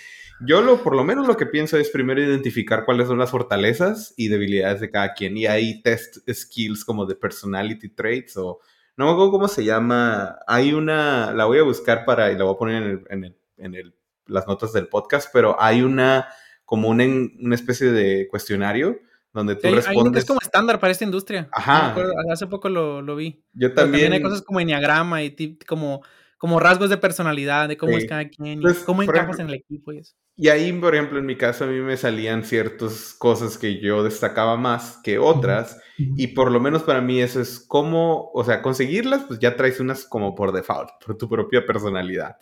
[0.46, 4.14] Yo lo, por lo menos lo que pienso es primero identificar cuáles son las fortalezas
[4.18, 5.38] y debilidades de cada quien.
[5.38, 8.60] Y ahí test skills como de personality traits o...
[8.98, 10.40] No me acuerdo cómo se llama.
[10.48, 11.32] Hay una...
[11.34, 12.32] La voy a buscar para...
[12.32, 13.96] Y la voy a poner en, el, en, el, en el,
[14.26, 16.28] las notas del podcast, pero hay una...
[16.66, 19.00] Como una, una especie de cuestionario
[19.36, 20.24] donde tú respondes.
[20.24, 21.50] es como estándar para esta industria.
[21.52, 21.94] Ajá.
[22.32, 23.44] hace poco lo, lo, vi.
[23.54, 24.14] Yo también.
[24.14, 26.02] hay cosas como enneagrama y como,
[26.38, 29.56] como rasgos de personalidad, de cómo es cada quien, y pues, cómo encajas en el
[29.56, 30.16] equipo y eso.
[30.38, 34.04] Y ahí, por ejemplo, en mi caso, a mí me salían ciertas cosas que yo
[34.04, 35.80] destacaba más que otras.
[35.98, 39.80] Y por lo menos para mí eso es como, o sea, conseguirlas, pues ya traes
[39.80, 42.38] unas como por default, por tu propia personalidad.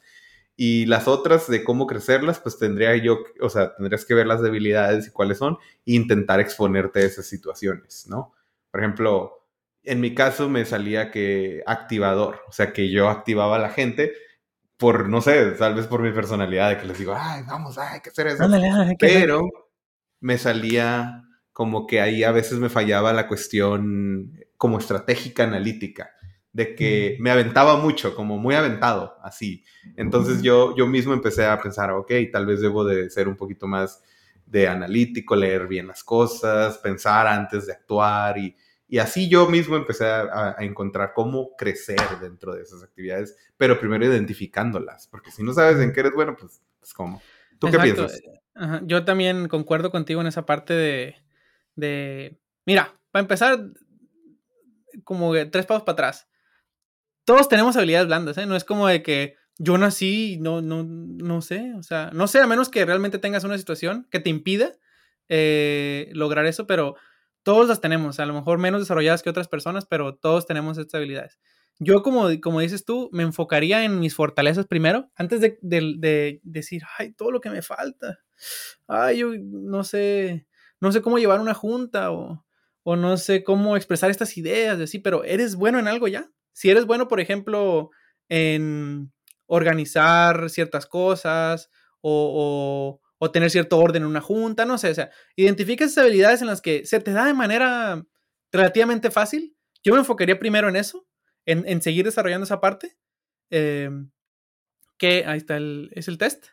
[0.55, 4.41] Y las otras de cómo crecerlas, pues tendría yo, o sea, tendrías que ver las
[4.41, 8.33] debilidades y cuáles son e intentar exponerte a esas situaciones, ¿no?
[8.69, 9.47] Por ejemplo,
[9.83, 14.13] en mi caso me salía que activador, o sea, que yo activaba a la gente
[14.77, 18.01] por, no sé, tal vez por mi personalidad, de que les digo, ay, vamos, hay
[18.01, 18.43] que hacer eso.
[18.99, 19.49] Pero
[20.19, 26.11] me salía como que ahí a veces me fallaba la cuestión como estratégica analítica
[26.53, 29.65] de que me aventaba mucho, como muy aventado, así.
[29.97, 33.67] Entonces yo, yo mismo empecé a pensar, ok, tal vez debo de ser un poquito
[33.67, 34.03] más
[34.45, 38.55] de analítico, leer bien las cosas, pensar antes de actuar y,
[38.87, 44.05] y así yo mismo empecé a, encontrar cómo crecer dentro de esas actividades, pero primero
[44.05, 47.19] identificándolas, porque si no sabes en qué eres bueno, pues, pues ¿cómo?
[47.57, 48.21] ¿Tú qué piensas?
[48.83, 51.15] Yo también concuerdo contigo en esa parte de,
[51.75, 53.71] de, mira, para empezar,
[55.03, 56.27] como tres pasos para atrás
[57.25, 58.45] todos tenemos habilidades blandas, ¿eh?
[58.45, 62.39] No es como de que yo nací, no, no, no sé, o sea, no sé,
[62.39, 64.73] a menos que realmente tengas una situación que te impida
[65.29, 66.95] eh, lograr eso, pero
[67.43, 70.95] todos las tenemos, a lo mejor menos desarrolladas que otras personas, pero todos tenemos estas
[70.99, 71.39] habilidades.
[71.79, 76.83] Yo, como, como dices tú, me enfocaría en mis fortalezas primero, antes de, de, decir,
[76.97, 78.19] ay, todo lo que me falta.
[78.87, 80.47] Ay, yo no sé,
[80.79, 82.45] no sé cómo llevar una junta o,
[82.83, 86.29] o no sé cómo expresar estas ideas, así, pero eres bueno en algo ya.
[86.53, 87.89] Si eres bueno, por ejemplo,
[88.29, 89.11] en
[89.47, 91.69] organizar ciertas cosas
[92.01, 96.41] o, o, tener cierto orden en una junta, no sé, o sea, identifica esas habilidades
[96.41, 98.03] en las que se te da de manera
[98.51, 99.55] relativamente fácil.
[99.81, 101.07] Yo me enfocaría primero en eso,
[101.45, 102.97] en, seguir desarrollando esa parte.
[103.49, 104.09] Em,
[104.97, 106.47] que ahí está el, es el test.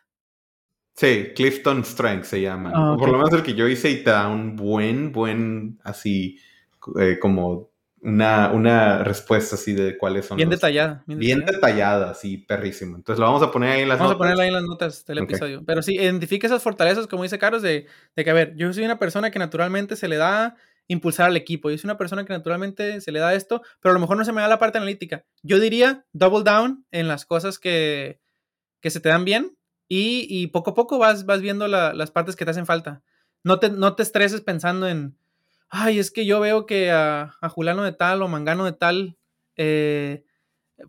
[0.95, 2.71] Sí, Clifton Strength se llama.
[2.73, 6.37] Ah, por lo menos el que yo hice y te da un buen, buen, así,
[6.99, 7.70] eh, como
[8.03, 10.37] una, una respuesta así de cuáles son.
[10.37, 11.03] Bien detallada.
[11.05, 12.11] Bien, detallada.
[12.11, 12.95] así, perrísimo.
[12.95, 14.09] Entonces lo vamos a poner ahí en las notas.
[14.09, 15.63] Vamos a ponerlo ahí en las notas del episodio.
[15.65, 17.85] Pero sí, identifica esas fortalezas, como dice Carlos, de,
[18.15, 20.55] de, que, a ver, yo soy una persona que naturalmente se le da
[20.87, 21.69] impulsar al equipo.
[21.69, 24.25] Yo soy una persona que naturalmente se le da esto, pero a lo mejor no
[24.25, 25.23] se me da la parte analítica.
[25.43, 28.19] Yo diría double down en las cosas que,
[28.81, 32.35] que se te dan bien y, y, poco a poco vas, vas viendo las partes
[32.35, 33.03] que te hacen falta.
[33.43, 35.17] No te, no te estreses pensando en
[35.71, 39.17] ay, es que yo veo que a, a Julano de tal o Mangano de tal,
[39.55, 40.25] eh,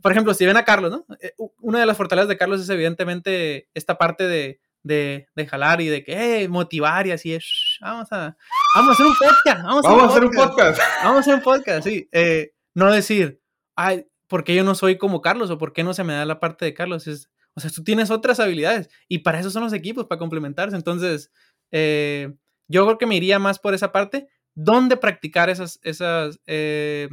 [0.02, 1.06] por ejemplo, si ven a Carlos, ¿no?
[1.20, 5.80] Eh, una de las fortalezas de Carlos es evidentemente esta parte de, de, de jalar
[5.80, 8.36] y de que, motivar y así es, vamos a,
[8.74, 10.80] vamos a hacer un podcast, vamos, a, hacer un podcast.
[11.04, 12.08] Vamos a hacer un podcast, sí.
[12.10, 13.40] Eh, no decir,
[13.76, 16.24] ay, ¿por qué yo no soy como Carlos o por qué no se me da
[16.24, 17.06] la parte de Carlos?
[17.06, 20.74] Es, o sea, tú tienes otras habilidades y para eso son los equipos, para complementarse.
[20.74, 21.30] Entonces,
[21.70, 27.08] yo creo que me iría más por esa parte, dónde practicar esas, esas, eh,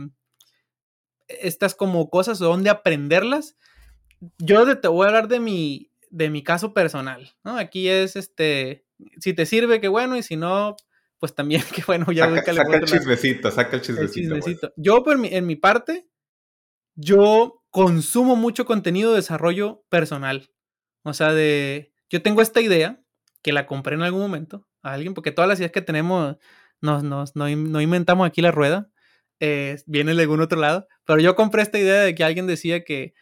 [1.28, 3.58] estas como cosas o dónde aprenderlas.
[4.38, 7.58] Yo te voy a hablar de mi, de mi caso personal, ¿no?
[7.58, 8.86] Aquí es, este,
[9.20, 10.76] si te sirve, qué bueno, y si no,
[11.20, 14.74] pues también, qué bueno, ya saca, saca el chismecito, saca el chismecito.
[14.76, 16.10] Yo, por mi, en mi parte,
[16.96, 20.52] yo consumo mucho contenido de desarrollo personal.
[21.04, 23.02] O sea, de, yo tengo esta idea,
[23.42, 26.38] que la compré en algún momento a alguien, porque todas las ideas que tenemos
[26.82, 28.90] no, no, no, inventamos aquí la rueda,
[29.40, 32.84] eh, viene de algún otro lado, pero yo compré esta idea de que alguien decía
[32.84, 33.14] que,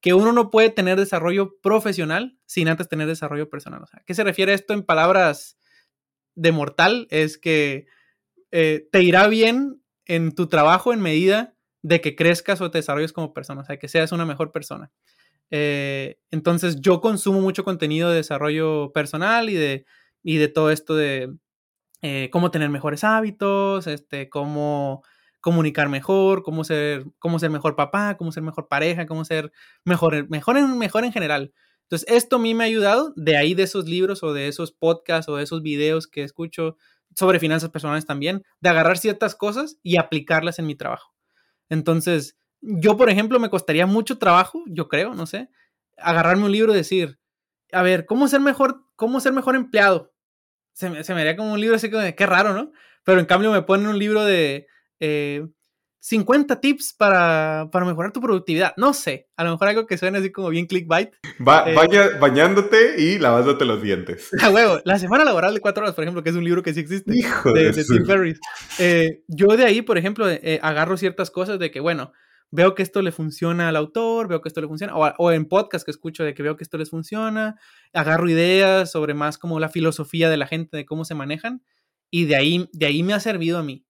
[0.00, 3.82] que uno no puede tener desarrollo profesional sin antes tener desarrollo personal.
[3.82, 5.58] O sea, ¿qué se refiere esto en palabras
[6.34, 7.06] de mortal?
[7.10, 7.86] Es que
[8.50, 13.12] eh, te irá bien en tu trabajo en medida de que crezcas o te desarrolles
[13.12, 14.90] como persona, o sea, que seas una mejor persona.
[15.50, 19.84] Eh, entonces yo consumo mucho contenido de desarrollo personal y de,
[20.22, 21.32] y de todo esto de,
[22.02, 25.02] eh, cómo tener mejores hábitos, este, cómo
[25.40, 29.52] comunicar mejor, cómo ser, cómo ser mejor papá, cómo ser mejor pareja, cómo ser
[29.84, 31.52] mejor, mejor, en, mejor en general.
[31.82, 34.70] Entonces, esto a mí me ha ayudado de ahí de esos libros o de esos
[34.70, 36.76] podcasts o de esos videos que escucho
[37.16, 41.12] sobre finanzas personales también, de agarrar ciertas cosas y aplicarlas en mi trabajo.
[41.68, 45.48] Entonces, yo, por ejemplo, me costaría mucho trabajo, yo creo, no sé,
[45.96, 47.18] agarrarme un libro y decir,
[47.72, 50.12] a ver, ¿cómo ser mejor, cómo ser mejor empleado?
[50.72, 52.72] Se me, se me haría como un libro así como de qué raro, ¿no?
[53.04, 54.66] Pero en cambio me ponen un libro de
[56.00, 58.74] 50 eh, tips para, para, mejorar tu productividad.
[58.76, 61.14] No sé, a lo mejor algo que suene así como bien clickbait.
[61.46, 61.74] Va, eh,
[62.20, 64.30] bañándote y lavándote los dientes.
[64.42, 66.74] A huevo, la semana laboral de cuatro horas, por ejemplo, que es un libro que
[66.74, 67.16] sí existe.
[67.16, 68.40] Hijo de, de, Tim Ferriss.
[68.78, 70.26] Eh, yo de ahí, por ejemplo,
[70.62, 72.12] agarro ciertas cosas de que, bueno,
[72.50, 75.84] veo que esto le funciona al autor, veo que esto le funciona, o, en podcast
[75.84, 77.56] que escucho de que veo que esto les funciona,
[77.92, 81.62] agarro ideas sobre más como la filosofía de la gente, de cómo se manejan,
[82.10, 83.84] y de ahí, de ahí me ha servido a mí.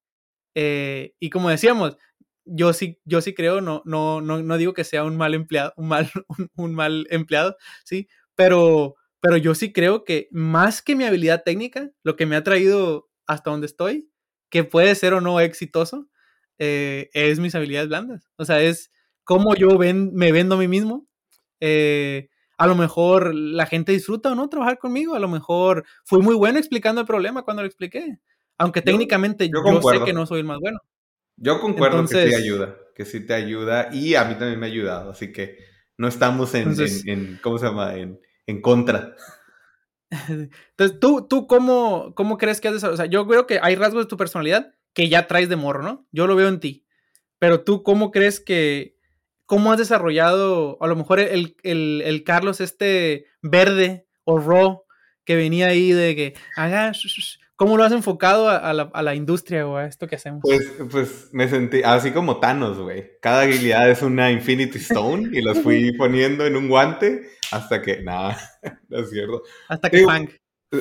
[0.54, 1.96] Eh, y como decíamos,
[2.44, 5.72] yo sí, yo sí creo, no, no, no, no digo que sea un mal empleado,
[5.76, 6.11] un mal,
[6.56, 11.90] un, mal empleado, sí, pero, pero yo sí creo que más que mi habilidad técnica,
[12.02, 14.11] lo que me ha traído hasta donde estoy,
[14.50, 16.08] que puede ser o no exitoso,
[16.62, 18.30] eh, es mis habilidades blandas.
[18.36, 18.92] O sea, es
[19.24, 21.08] cómo yo ven, me vendo a mí mismo.
[21.58, 25.14] Eh, a lo mejor la gente disfruta o no trabajar conmigo.
[25.14, 28.18] A lo mejor fui muy bueno explicando el problema cuando lo expliqué.
[28.58, 30.78] Aunque técnicamente yo, sé que no soy el más bueno.
[31.36, 34.68] Yo concuerdo que sí ayuda, que sí te ayuda y a mí también me ha
[34.68, 35.56] ayudado, así que
[35.96, 37.94] no estamos en, ¿cómo se llama?
[37.94, 39.16] En, en, contra.
[40.28, 43.02] Entonces, ¿tú, tú cómo, cómo crees que has desarrollado?
[43.02, 45.82] O sea, yo creo que hay rasgos de tu personalidad que ya traes de morro,
[45.82, 46.07] ¿no?
[46.12, 46.84] Yo lo veo en ti.
[47.38, 48.97] Pero tú, ¿cómo crees que,
[49.47, 54.84] cómo has desarrollado, a lo mejor el, el, Carlos este verde o raw
[55.24, 56.93] que venía ahí de que haga,
[57.57, 60.41] ¿Cómo lo has enfocado a, la, a, la, industria o a esto que hacemos?
[60.43, 63.18] Pues, pues me sentí así como Thanos, güey.
[63.20, 68.03] Cada habilidad es una Infinity Stone y los fui poniendo en un guante hasta que,
[68.03, 68.38] nada,
[68.88, 69.43] no es cierto.
[69.68, 70.30] Hasta que Fang.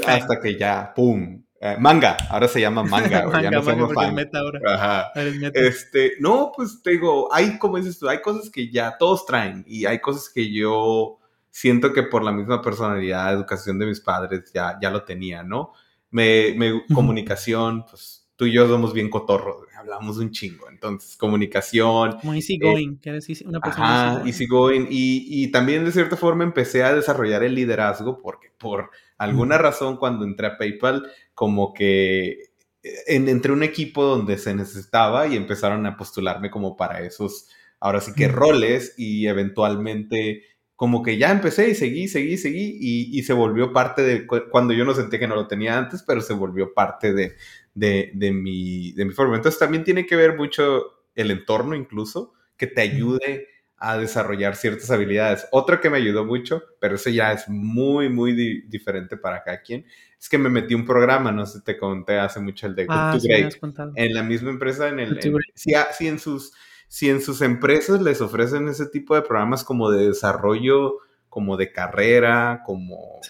[0.07, 1.43] Hasta que ya, pum.
[1.61, 3.43] Eh, manga, ahora se llama manga, güey.
[3.43, 4.59] ya no se llama Meta ahora.
[4.65, 5.11] Ajá.
[5.53, 9.65] Este, no, pues te digo, hay, como dices tú, hay cosas que ya todos traen
[9.67, 11.19] y hay cosas que yo
[11.51, 15.73] siento que por la misma personalidad, educación de mis padres ya, ya lo tenía, ¿no?
[16.11, 20.69] Me, me comunicación, pues tú y yo somos bien cotorros, hablamos un chingo.
[20.69, 22.19] Entonces, comunicación.
[22.19, 24.11] Como easy going, eh, decir una persona.
[24.11, 24.87] Ajá, easy going.
[24.89, 29.97] Y, y, también de cierta forma empecé a desarrollar el liderazgo porque por alguna razón
[29.97, 35.35] cuando entré a PayPal, como que eh, en, entre un equipo donde se necesitaba y
[35.35, 37.49] empezaron a postularme como para esos,
[37.79, 40.43] ahora sí que roles y eventualmente
[40.79, 44.85] como que ya empecé y seguí, seguí, seguí y, se volvió parte de, cuando yo
[44.85, 47.35] no sentía que no lo tenía antes, pero se volvió parte de,
[47.73, 49.35] de, mi, de mi forma.
[49.35, 53.47] Entonces también tiene que ver mucho el entorno incluso, que te ayude
[53.79, 55.47] a desarrollar ciertas habilidades.
[55.51, 59.85] Otra que me ayudó mucho, pero eso ya es muy, muy diferente para cada quien,
[60.19, 62.95] es que me metí un programa, no sé, te conté hace mucho el de Good
[62.95, 63.53] ah, to Great.
[63.95, 65.19] En la misma empresa, en el...
[65.55, 66.51] si en sus
[66.89, 70.97] si en sus empresas les ofrecen ese tipo de programas como de desarrollo,
[71.29, 73.21] como de carrera, como...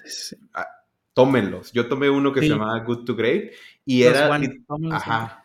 [0.54, 0.66] Ah,
[1.12, 1.70] tómenlos.
[1.72, 3.52] Yo tomé uno que se llamaba Good to Great
[3.84, 4.40] y era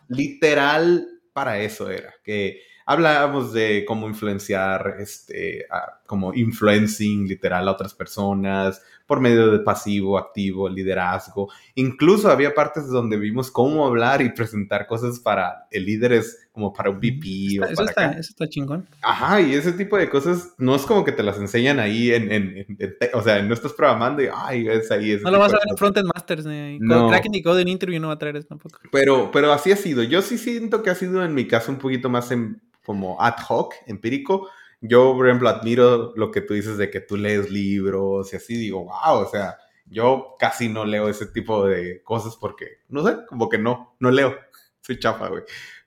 [0.08, 5.66] literal para eso era, que hablábamos de cómo influenciar, este,
[6.06, 11.48] como influencing literal a otras personas por medio de pasivo, activo, liderazgo.
[11.76, 16.72] Incluso había partes donde vimos cómo hablar y presentar cosas para el líder es como
[16.72, 17.58] para un VP.
[17.58, 18.88] o para eso, está, chingón.
[19.02, 22.32] Ajá, y ese tipo de cosas no es como que te las enseñan ahí en,
[22.32, 22.76] en,
[23.12, 25.18] o sea, no estás programando y, ay, es ahí.
[25.22, 27.08] no lo vas a ver en Frontend Masters, ni no.
[27.08, 28.80] Cracking y Code en Interview no va a traer eso tampoco.
[28.90, 30.02] Pero, pero así ha sido.
[30.02, 33.34] Yo sí siento que ha sido en mi caso un poquito más en, como ad
[33.48, 34.48] hoc, empírico.
[34.80, 38.56] Yo, por ejemplo, admiro lo que tú dices de que tú lees libros y así,
[38.56, 43.16] digo, wow, o sea, yo casi no leo ese tipo de cosas porque, no sé,
[43.28, 44.36] como que no, no leo.
[44.80, 45.42] Soy chafa, güey.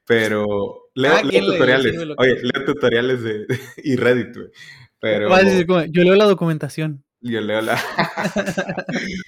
[0.05, 1.95] Pero leo, tutoriales.
[2.17, 3.47] Oye, leo tutoriales de,
[3.83, 4.49] y Reddit, güey.
[4.99, 5.29] Pero,
[5.87, 7.05] yo leo la documentación.
[7.21, 7.81] Yo leo la...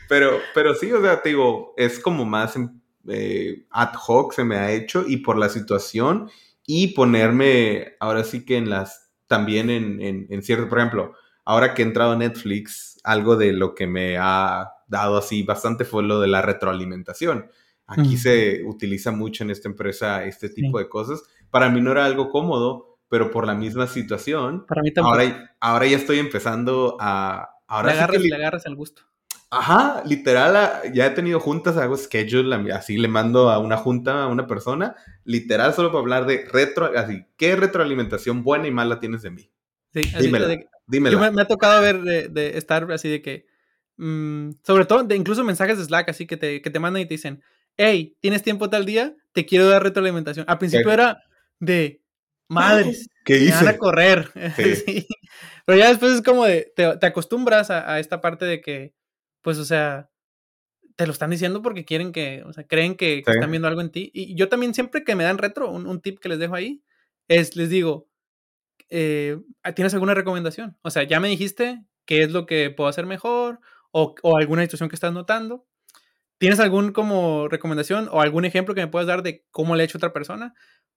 [0.09, 2.57] pero, pero sí, o sea, te digo, es como más
[3.07, 6.29] eh, ad hoc se me ha hecho y por la situación
[6.73, 9.99] y ponerme ahora sí que en las, también en,
[10.29, 11.13] en, cierto, por ejemplo,
[11.43, 15.83] ahora que he entrado a Netflix, algo de lo que me ha dado así bastante
[15.83, 17.51] fue lo de la retroalimentación.
[17.87, 21.21] Aquí se utiliza mucho en esta empresa este tipo de cosas.
[21.49, 25.87] Para mí no era algo cómodo, pero por la misma situación, Para mí ahora, ahora
[25.87, 27.49] ya estoy empezando a...
[27.67, 29.01] Ahora le, agarras, le agarras el gusto.
[29.53, 34.23] Ajá, literal, ah, ya he tenido juntas, hago schedule, así le mando a una junta
[34.23, 34.95] a una persona,
[35.25, 39.51] literal solo para hablar de retro, así, ¿qué retroalimentación buena y mala tienes de mí?
[39.93, 41.19] Sí, dímela, dímela.
[41.19, 43.45] Yo me, ha tocado ver de, estar así de que,
[43.97, 47.05] mm, sobre todo, de incluso mensajes de Slack, así que te, que te mandan y
[47.05, 47.43] te dicen,
[47.75, 49.13] hey, ¿tienes tiempo tal día?
[49.33, 50.45] Te quiero dar retroalimentación.
[50.47, 51.23] Al principio era
[51.59, 52.01] de,
[52.47, 53.65] madres, ¿Qué hice?
[53.65, 54.31] van a correr.
[54.55, 55.05] Sí.
[55.65, 58.93] Pero ya después es como de, te, acostumbras a esta parte de que
[59.41, 60.09] pues, o sea,
[60.95, 63.91] te lo están diciendo porque quieren que, o sea, creen que, están viendo algo en
[63.91, 64.11] ti.
[64.13, 66.83] Y yo también siempre que me dan retro, un, tip que les dejo ahí,
[67.27, 68.07] es, les digo,
[68.89, 69.37] eh,
[69.75, 70.77] ¿tienes alguna recomendación?
[70.81, 73.59] O sea, ya me dijiste qué es lo que puedo hacer mejor
[73.91, 75.65] o, o alguna situación que estás notando.
[76.37, 79.85] ¿Tienes algún como recomendación o algún ejemplo que me puedas dar de cómo le ha
[79.85, 80.53] hecho otra persona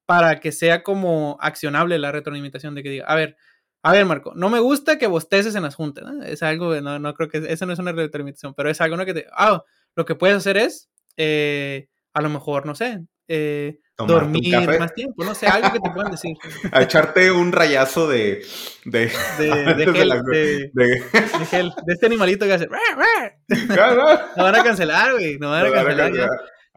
[0.07, 3.37] para que sea como accionable la retroalimentación de que diga, a ver,
[3.85, 6.07] a ver, Marco, no me gusta que bosteces en las juntas.
[6.25, 9.05] Es algo, no, no creo que, eso no es una retroalimentación, pero es algo ¿no?
[9.05, 9.63] que te, ah,
[9.95, 15.23] lo que puedes hacer es, eh, a lo mejor, no sé, eh, dormir más tiempo,
[15.23, 16.35] no sé, algo que te puedan decir.
[16.73, 18.43] A echarte un rayazo de...
[18.87, 19.45] De, de,
[19.77, 22.69] de, gel, de, de, gel, de este animalito que hace...
[24.37, 26.11] no van a cancelar, güey, no van a cancelar.
[26.15, 26.29] Ya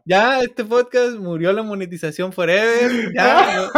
[0.08, 3.70] ya este podcast murió la monetización forever, ya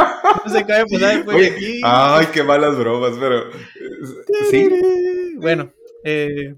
[0.45, 1.81] no, se cae pues después de aquí.
[1.83, 3.49] Ay, qué malas bromas, pero
[4.51, 4.69] sí.
[5.37, 5.73] Bueno,
[6.03, 6.55] eh,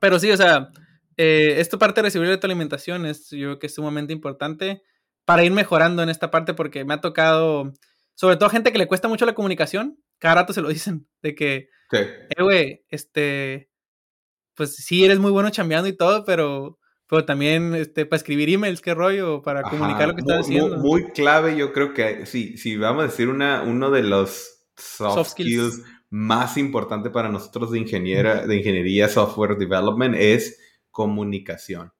[0.00, 0.70] pero sí, o sea,
[1.16, 4.82] eh, esto parte de recibir de tu alimentación es yo creo que es sumamente importante
[5.24, 7.72] para ir mejorando en esta parte porque me ha tocado,
[8.14, 11.34] sobre todo gente que le cuesta mucho la comunicación, cada rato se lo dicen, de
[11.34, 13.70] que, eh, güey, este,
[14.54, 16.79] pues sí, eres muy bueno chambeando y todo, pero
[17.10, 20.78] pero también este, para escribir emails, qué rollo, para comunicar lo que estás haciendo.
[20.78, 25.30] Muy, clave, yo creo que sí, si vamos a decir una, uno de los soft,
[25.30, 25.82] skills.
[26.08, 30.60] más importante para nosotros de, ingeniera, de ingeniería software development es
[30.92, 31.92] comunicación.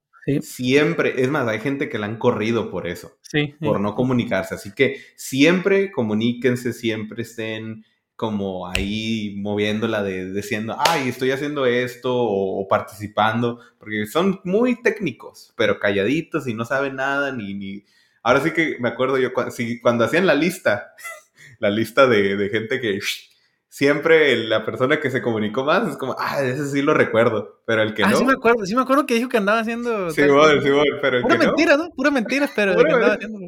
[0.42, 4.54] siempre, es más, hay gente que la han corrido por eso, sí, por no comunicarse.
[4.54, 7.84] Así que siempre comuníquense, siempre estén
[8.20, 15.54] como ahí moviéndola de diciendo, ay, estoy haciendo esto o, participando, porque son muy técnicos,
[15.56, 17.86] pero calladitos y no saben nada, ni, ni...
[18.22, 20.92] Ahora sí que me acuerdo yo, cuando, cuando hacían la lista,
[21.60, 22.98] la lista de, de gente que
[23.70, 27.80] siempre la persona que se comunicó más es como, ah, ese sí lo recuerdo, pero
[27.80, 28.18] el que ah, no.
[28.18, 30.10] Sí me acuerdo, sí me acuerdo que dijo que andaba haciendo.
[30.10, 31.88] Sí, bueno, sí, bueno, pero el Pura que mentira, ¿no?
[31.96, 33.38] Pura mentira, pero el que andaba haciendo.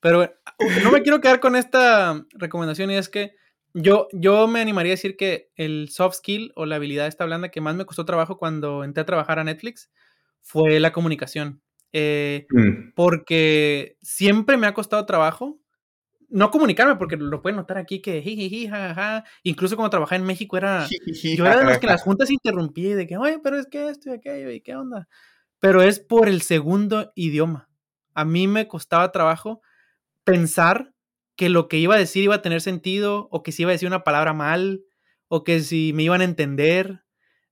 [0.00, 0.26] Pero
[0.84, 3.34] no me quiero quedar con esta recomendación y es que
[3.76, 7.50] yo, yo me animaría a decir que el soft skill o la habilidad esta blanda
[7.50, 9.90] que más me costó trabajo cuando entré a trabajar a Netflix
[10.40, 11.60] fue la comunicación.
[11.92, 12.94] Eh, mm.
[12.94, 15.60] Porque siempre me ha costado trabajo
[16.28, 19.24] no comunicarme, porque lo pueden notar aquí que jiji, jajaja.
[19.42, 20.86] Incluso cuando trabajaba en México era.
[20.88, 24.10] yo era de los que las juntas interrumpí de que, oye, pero es que esto
[24.10, 25.08] y aquello, y qué onda.
[25.60, 27.68] Pero es por el segundo idioma.
[28.14, 29.60] A mí me costaba trabajo
[30.24, 30.92] pensar
[31.36, 33.72] que lo que iba a decir iba a tener sentido, o que si iba a
[33.72, 34.82] decir una palabra mal,
[35.28, 37.02] o que si me iban a entender.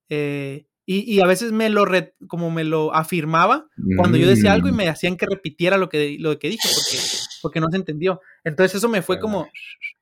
[0.09, 1.83] Eh, y, a veces me lo,
[2.27, 3.65] como me lo afirmaba
[3.97, 4.75] cuando yo decía algo y mm.
[4.75, 7.03] me hacían que repitiera lo que, lo que dije, porque,
[7.41, 8.21] porque no se entendió.
[8.43, 9.49] Entonces eso me fue como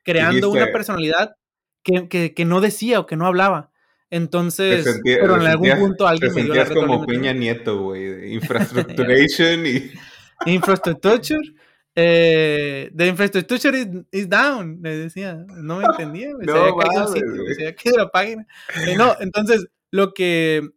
[0.03, 1.35] creando una personalidad
[1.83, 3.71] que, que, no decía o que no hablaba.
[4.09, 9.91] Entonces, pero en algún punto alguien me dio la como Peña Nieto, güey, infrastructuration y...
[10.45, 11.39] Infrastructure,
[11.95, 17.55] eh, the infrastructure is, down, le decía, no me entendía, no, se había caído sitio,
[17.55, 18.47] se había la página.
[18.87, 20.69] Eh, no, entonces, lo que...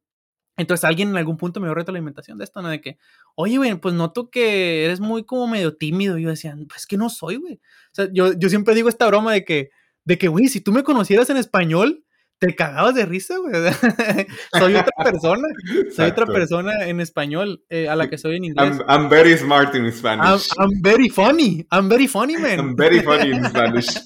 [0.58, 2.70] Entonces alguien en algún punto me dio retroalimentación de esto, ¿no?
[2.70, 2.96] De que,
[3.34, 6.16] oye, güey, pues noto que eres muy como medio tímido.
[6.16, 7.56] Y yo decía, pues que no soy, güey.
[7.56, 9.68] O sea, yo, yo siempre digo esta broma de que,
[10.06, 12.05] de que, güey, si tú me conocieras en español,
[12.38, 13.52] te cagabas de risa, güey.
[14.52, 15.48] soy otra persona.
[15.94, 18.78] Soy otra persona en español eh, a la que soy en inglés.
[18.88, 20.50] I'm, very smart in Spanish.
[20.58, 21.66] I'm, I'm, very funny.
[21.70, 22.58] I'm very funny, man.
[22.58, 23.86] I'm very funny in Spanish.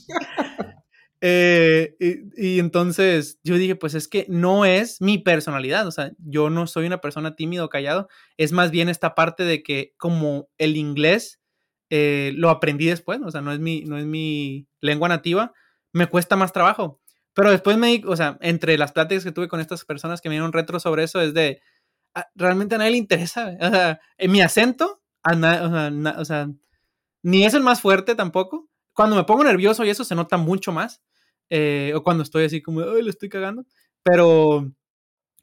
[1.23, 1.97] Eh,
[2.37, 6.67] y, entonces yo dije, pues es que no es mi personalidad, o sea, yo no
[6.67, 8.09] soy una persona tímido o callado,
[8.39, 11.39] es más bien esta parte de que como el inglés
[11.91, 15.53] eh, lo aprendí después, o sea, no es, mi, no es mi lengua nativa,
[15.93, 17.00] me cuesta más trabajo.
[17.41, 20.29] Pero después me di, o sea, entre las pláticas que tuve con estas personas que
[20.29, 21.63] me dieron retro sobre eso, es de,
[22.15, 26.51] ah, realmente a nadie le interesa, o sea, en mi acento, o sea,
[27.23, 28.69] ni es el más fuerte tampoco.
[28.93, 31.01] Cuando me pongo nervioso y eso se nota mucho más.
[31.49, 33.65] Eh, o cuando estoy así como, ay, lo estoy cagando.
[34.03, 34.71] Pero,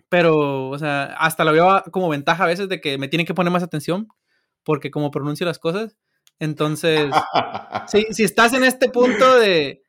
[0.07, 3.33] pero, o sea, hasta lo veo como ventaja a veces de que me tienen que
[3.33, 4.07] poner más atención,
[4.63, 5.97] porque como pronuncio las cosas.
[6.37, 7.09] Entonces,
[7.87, 9.81] si, si estás en este punto de,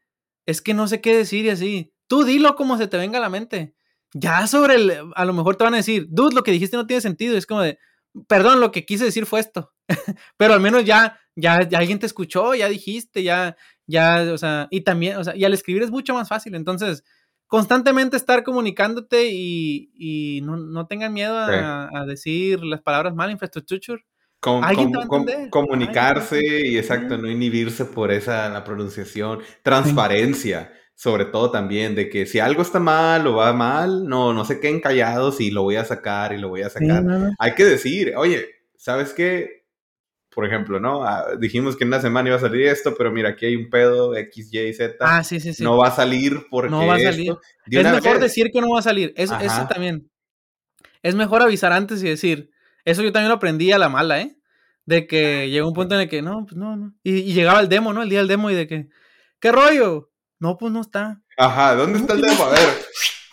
[0.46, 3.22] es que no sé qué decir y así, tú dilo como se te venga a
[3.22, 3.74] la mente.
[4.14, 6.86] Ya sobre el, a lo mejor te van a decir, dude, lo que dijiste no
[6.86, 7.36] tiene sentido.
[7.36, 7.78] Es como de,
[8.26, 9.72] perdón, lo que quise decir fue esto.
[10.36, 13.56] Pero al menos ya, ya, ya alguien te escuchó, ya dijiste, ya,
[13.86, 16.54] ya, o sea, y también, o sea, y al escribir es mucho más fácil.
[16.54, 17.04] Entonces,
[17.46, 24.02] constantemente estar comunicándote y, y no, no, tengan miedo a, decir las palabras mal, infrastructure.
[25.50, 32.26] comunicarse y exacto, no inhibirse por esa la pronunciación, transparencia, sobre todo también de que
[32.26, 35.76] si algo está mal o va mal, no, no se queden callados y lo voy
[35.76, 37.04] a sacar y lo voy a sacar.
[37.38, 39.58] Hay que decir, oye, ¿sabes qué?
[40.38, 41.02] por ejemplo, ¿no?
[41.02, 43.70] Ah, dijimos que en una semana iba a salir esto, pero mira, aquí hay un
[43.70, 44.94] pedo, X, Y, Z.
[45.00, 45.64] Ah, sí, sí, sí.
[45.64, 47.34] No va a salir porque No va a salir.
[47.66, 49.12] es mejor decir que no va a salir.
[49.16, 49.36] Eso,
[49.68, 50.08] también.
[51.02, 52.50] Es mejor avisar antes y decir.
[52.84, 54.36] Eso yo también lo aprendí a la mala, ¿eh?
[54.86, 56.94] De que llegó un punto en el que, no, pues no, no.
[57.02, 58.04] Y, llegaba el demo, ¿no?
[58.04, 58.88] El día del demo y de que,
[59.40, 60.07] ¿qué rollo?
[60.40, 61.20] No, pues no está.
[61.36, 62.44] Ajá, ¿dónde está el demo?
[62.44, 62.68] A ver.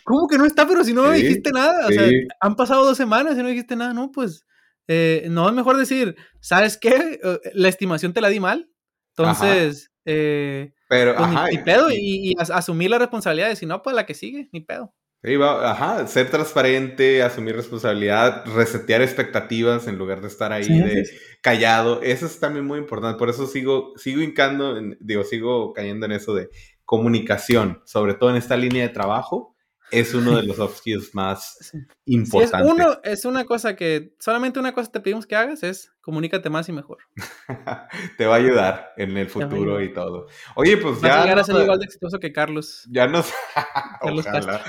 [0.04, 0.68] ¿Cómo que no está?
[0.68, 1.88] Pero si no me dijiste nada.
[1.88, 2.08] O sea,
[2.40, 4.46] han pasado dos semanas y no dijiste nada, no, pues
[4.88, 7.20] eh, no es mejor decir, ¿sabes qué?
[7.24, 8.70] Eh, la estimación te la di mal.
[9.18, 14.06] Entonces, eh, pero, pues, ni, pedo, y, asumir la responsabilidad de si no, pues la
[14.06, 14.94] que sigue, ni pedo.
[15.42, 21.10] ajá, ser transparente, asumir responsabilidad, resetear expectativas en lugar de estar ahí de
[21.42, 23.18] callado, eso es también muy importante.
[23.18, 26.50] Por eso sigo, sigo hincando, digo, sigo cayendo en eso de
[26.86, 29.56] comunicación, sobre todo en esta línea de trabajo
[29.92, 31.74] es uno de los soft skills más
[32.06, 32.68] importantes.
[32.68, 36.50] es, uno, es una cosa que solamente una cosa te pedimos que hagas es comunícate
[36.50, 37.00] más y mejor.
[38.18, 40.28] te va a ayudar en el futuro y todo.
[40.56, 41.22] Oye, pues ya.
[41.22, 42.86] a llegar a ser igual de exitoso que Carlos.
[42.90, 43.24] Ya no
[44.02, 44.64] Ojalá.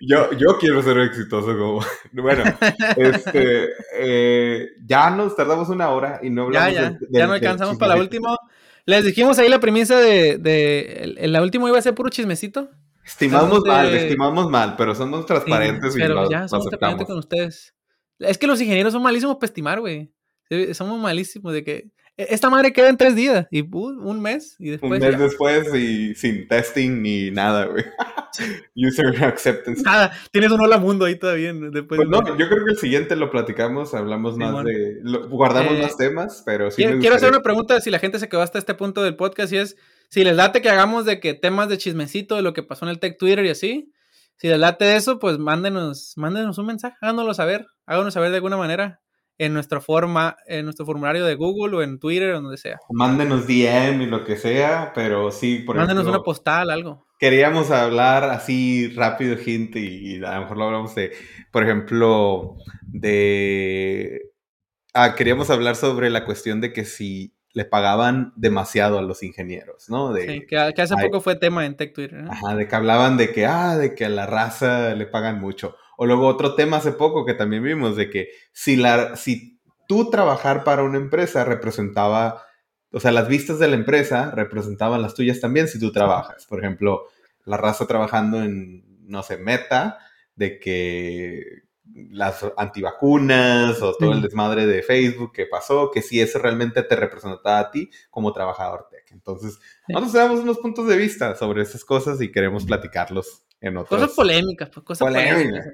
[0.00, 1.84] yo, yo quiero ser exitoso como.
[2.12, 2.44] Bueno,
[2.96, 6.74] este, eh, ya nos tardamos una hora y no hablamos.
[6.74, 8.36] Ya, ya, ya no alcanzamos para la última.
[8.84, 12.70] Les dijimos ahí la premisa de, de, la última iba a ser puro chismecito.
[13.04, 17.74] Estimamos mal, estimamos mal, pero somos transparentes y pero ya somos transparentes con ustedes.
[18.18, 20.12] Es que los ingenieros son malísimos para estimar, güey.
[20.74, 24.56] Somos malísimos de que e-, esta madre queda en tres días y uh, un mes
[24.58, 24.92] y después.
[24.92, 27.84] Un mes después y sin testing ni nada, güey.
[28.74, 29.82] User acceptance.
[29.82, 31.52] Nada, tienes un hola mundo ahí todavía.
[31.52, 35.00] Después pues no, yo creo que el siguiente lo platicamos, hablamos más de.
[35.28, 36.84] guardamos eh, más temas, pero sí.
[37.00, 39.58] Quiero, hacer una pregunta si la gente se quedó hasta este punto del podcast y
[39.58, 39.76] es:
[40.08, 42.90] si les late que hagamos de que temas de chismecito de lo que pasó en
[42.90, 43.92] el Tech Twitter y así.
[44.36, 48.56] Si les late eso, pues mándenos, mándenos un mensaje, háganoslo saber, háganos saber de alguna
[48.56, 49.02] manera
[49.38, 52.78] en nuestra forma, en nuestro formulario de Google o en Twitter o donde sea.
[52.90, 57.06] Mándenos DM y lo que sea, pero sí, por Mándenos una postal, algo.
[57.22, 61.12] Queríamos hablar así rápido, gente, y, a lo mejor lo hablamos de,
[61.52, 64.32] por ejemplo, de...
[64.92, 69.88] Ah, queríamos hablar sobre la cuestión de que si le pagaban demasiado a los ingenieros,
[69.88, 70.12] ¿no?
[70.12, 72.24] De, sí, que, hace poco fue tema en Tech Twitter.
[72.28, 75.76] Ajá, de que hablaban de que, ah, de que a la raza le pagan mucho.
[75.96, 80.10] O luego otro tema hace poco que también vimos de que si, la, si tú
[80.10, 82.42] trabajar para una empresa representaba,
[82.90, 86.46] o sea, las vistas de la empresa representaban las tuyas también si tú trabajas.
[86.46, 87.06] Por ejemplo,
[87.44, 89.98] la raza trabajando en, no sé, Meta,
[90.34, 91.62] de que
[92.10, 96.96] las antivacunas o todo el desmadre de Facebook que pasó, que si eso realmente te
[96.96, 99.10] representaba a ti como trabajador tech.
[99.12, 104.00] Entonces, nosotros tenemos unos puntos de vista sobre esas cosas y queremos platicarlos en otros.
[104.00, 105.66] Cosas polémicas, pues cosas polémicas.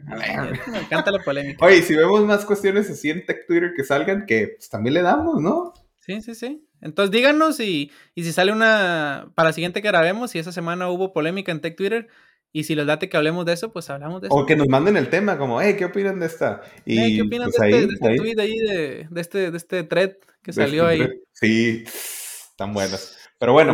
[0.68, 1.64] Me encanta la polémica.
[1.64, 5.02] Oye, si vemos más cuestiones así en Tech Twitter que salgan, que pues, también le
[5.02, 5.72] damos, ¿no?
[6.00, 6.67] Sí, sí, sí.
[6.80, 10.88] Entonces díganos y, y si sale una, para la siguiente que grabemos, si esa semana
[10.88, 12.08] hubo polémica en Tech Twitter,
[12.52, 14.36] y si les date que hablemos de eso, pues hablamos de eso.
[14.36, 16.62] O que nos manden el tema, como, hey, ¿qué opinan de esta?
[16.84, 19.84] Y, ¿Qué opinan pues, de, este, de, este, tweet ahí, de, de, este, de este
[19.84, 20.12] thread
[20.42, 21.10] que salió este ahí?
[21.32, 23.16] Sí, están buenas.
[23.38, 23.72] Pero bueno,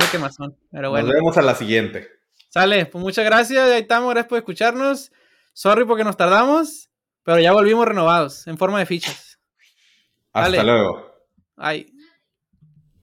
[0.70, 2.08] Pero bueno, nos vemos a la siguiente.
[2.50, 5.12] Sale, pues muchas gracias, ahí estamos, gracias por escucharnos.
[5.52, 6.90] Sorry porque nos tardamos,
[7.22, 9.38] pero ya volvimos renovados, en forma de fichas.
[10.32, 11.14] Hasta luego.
[11.56, 11.93] Ay.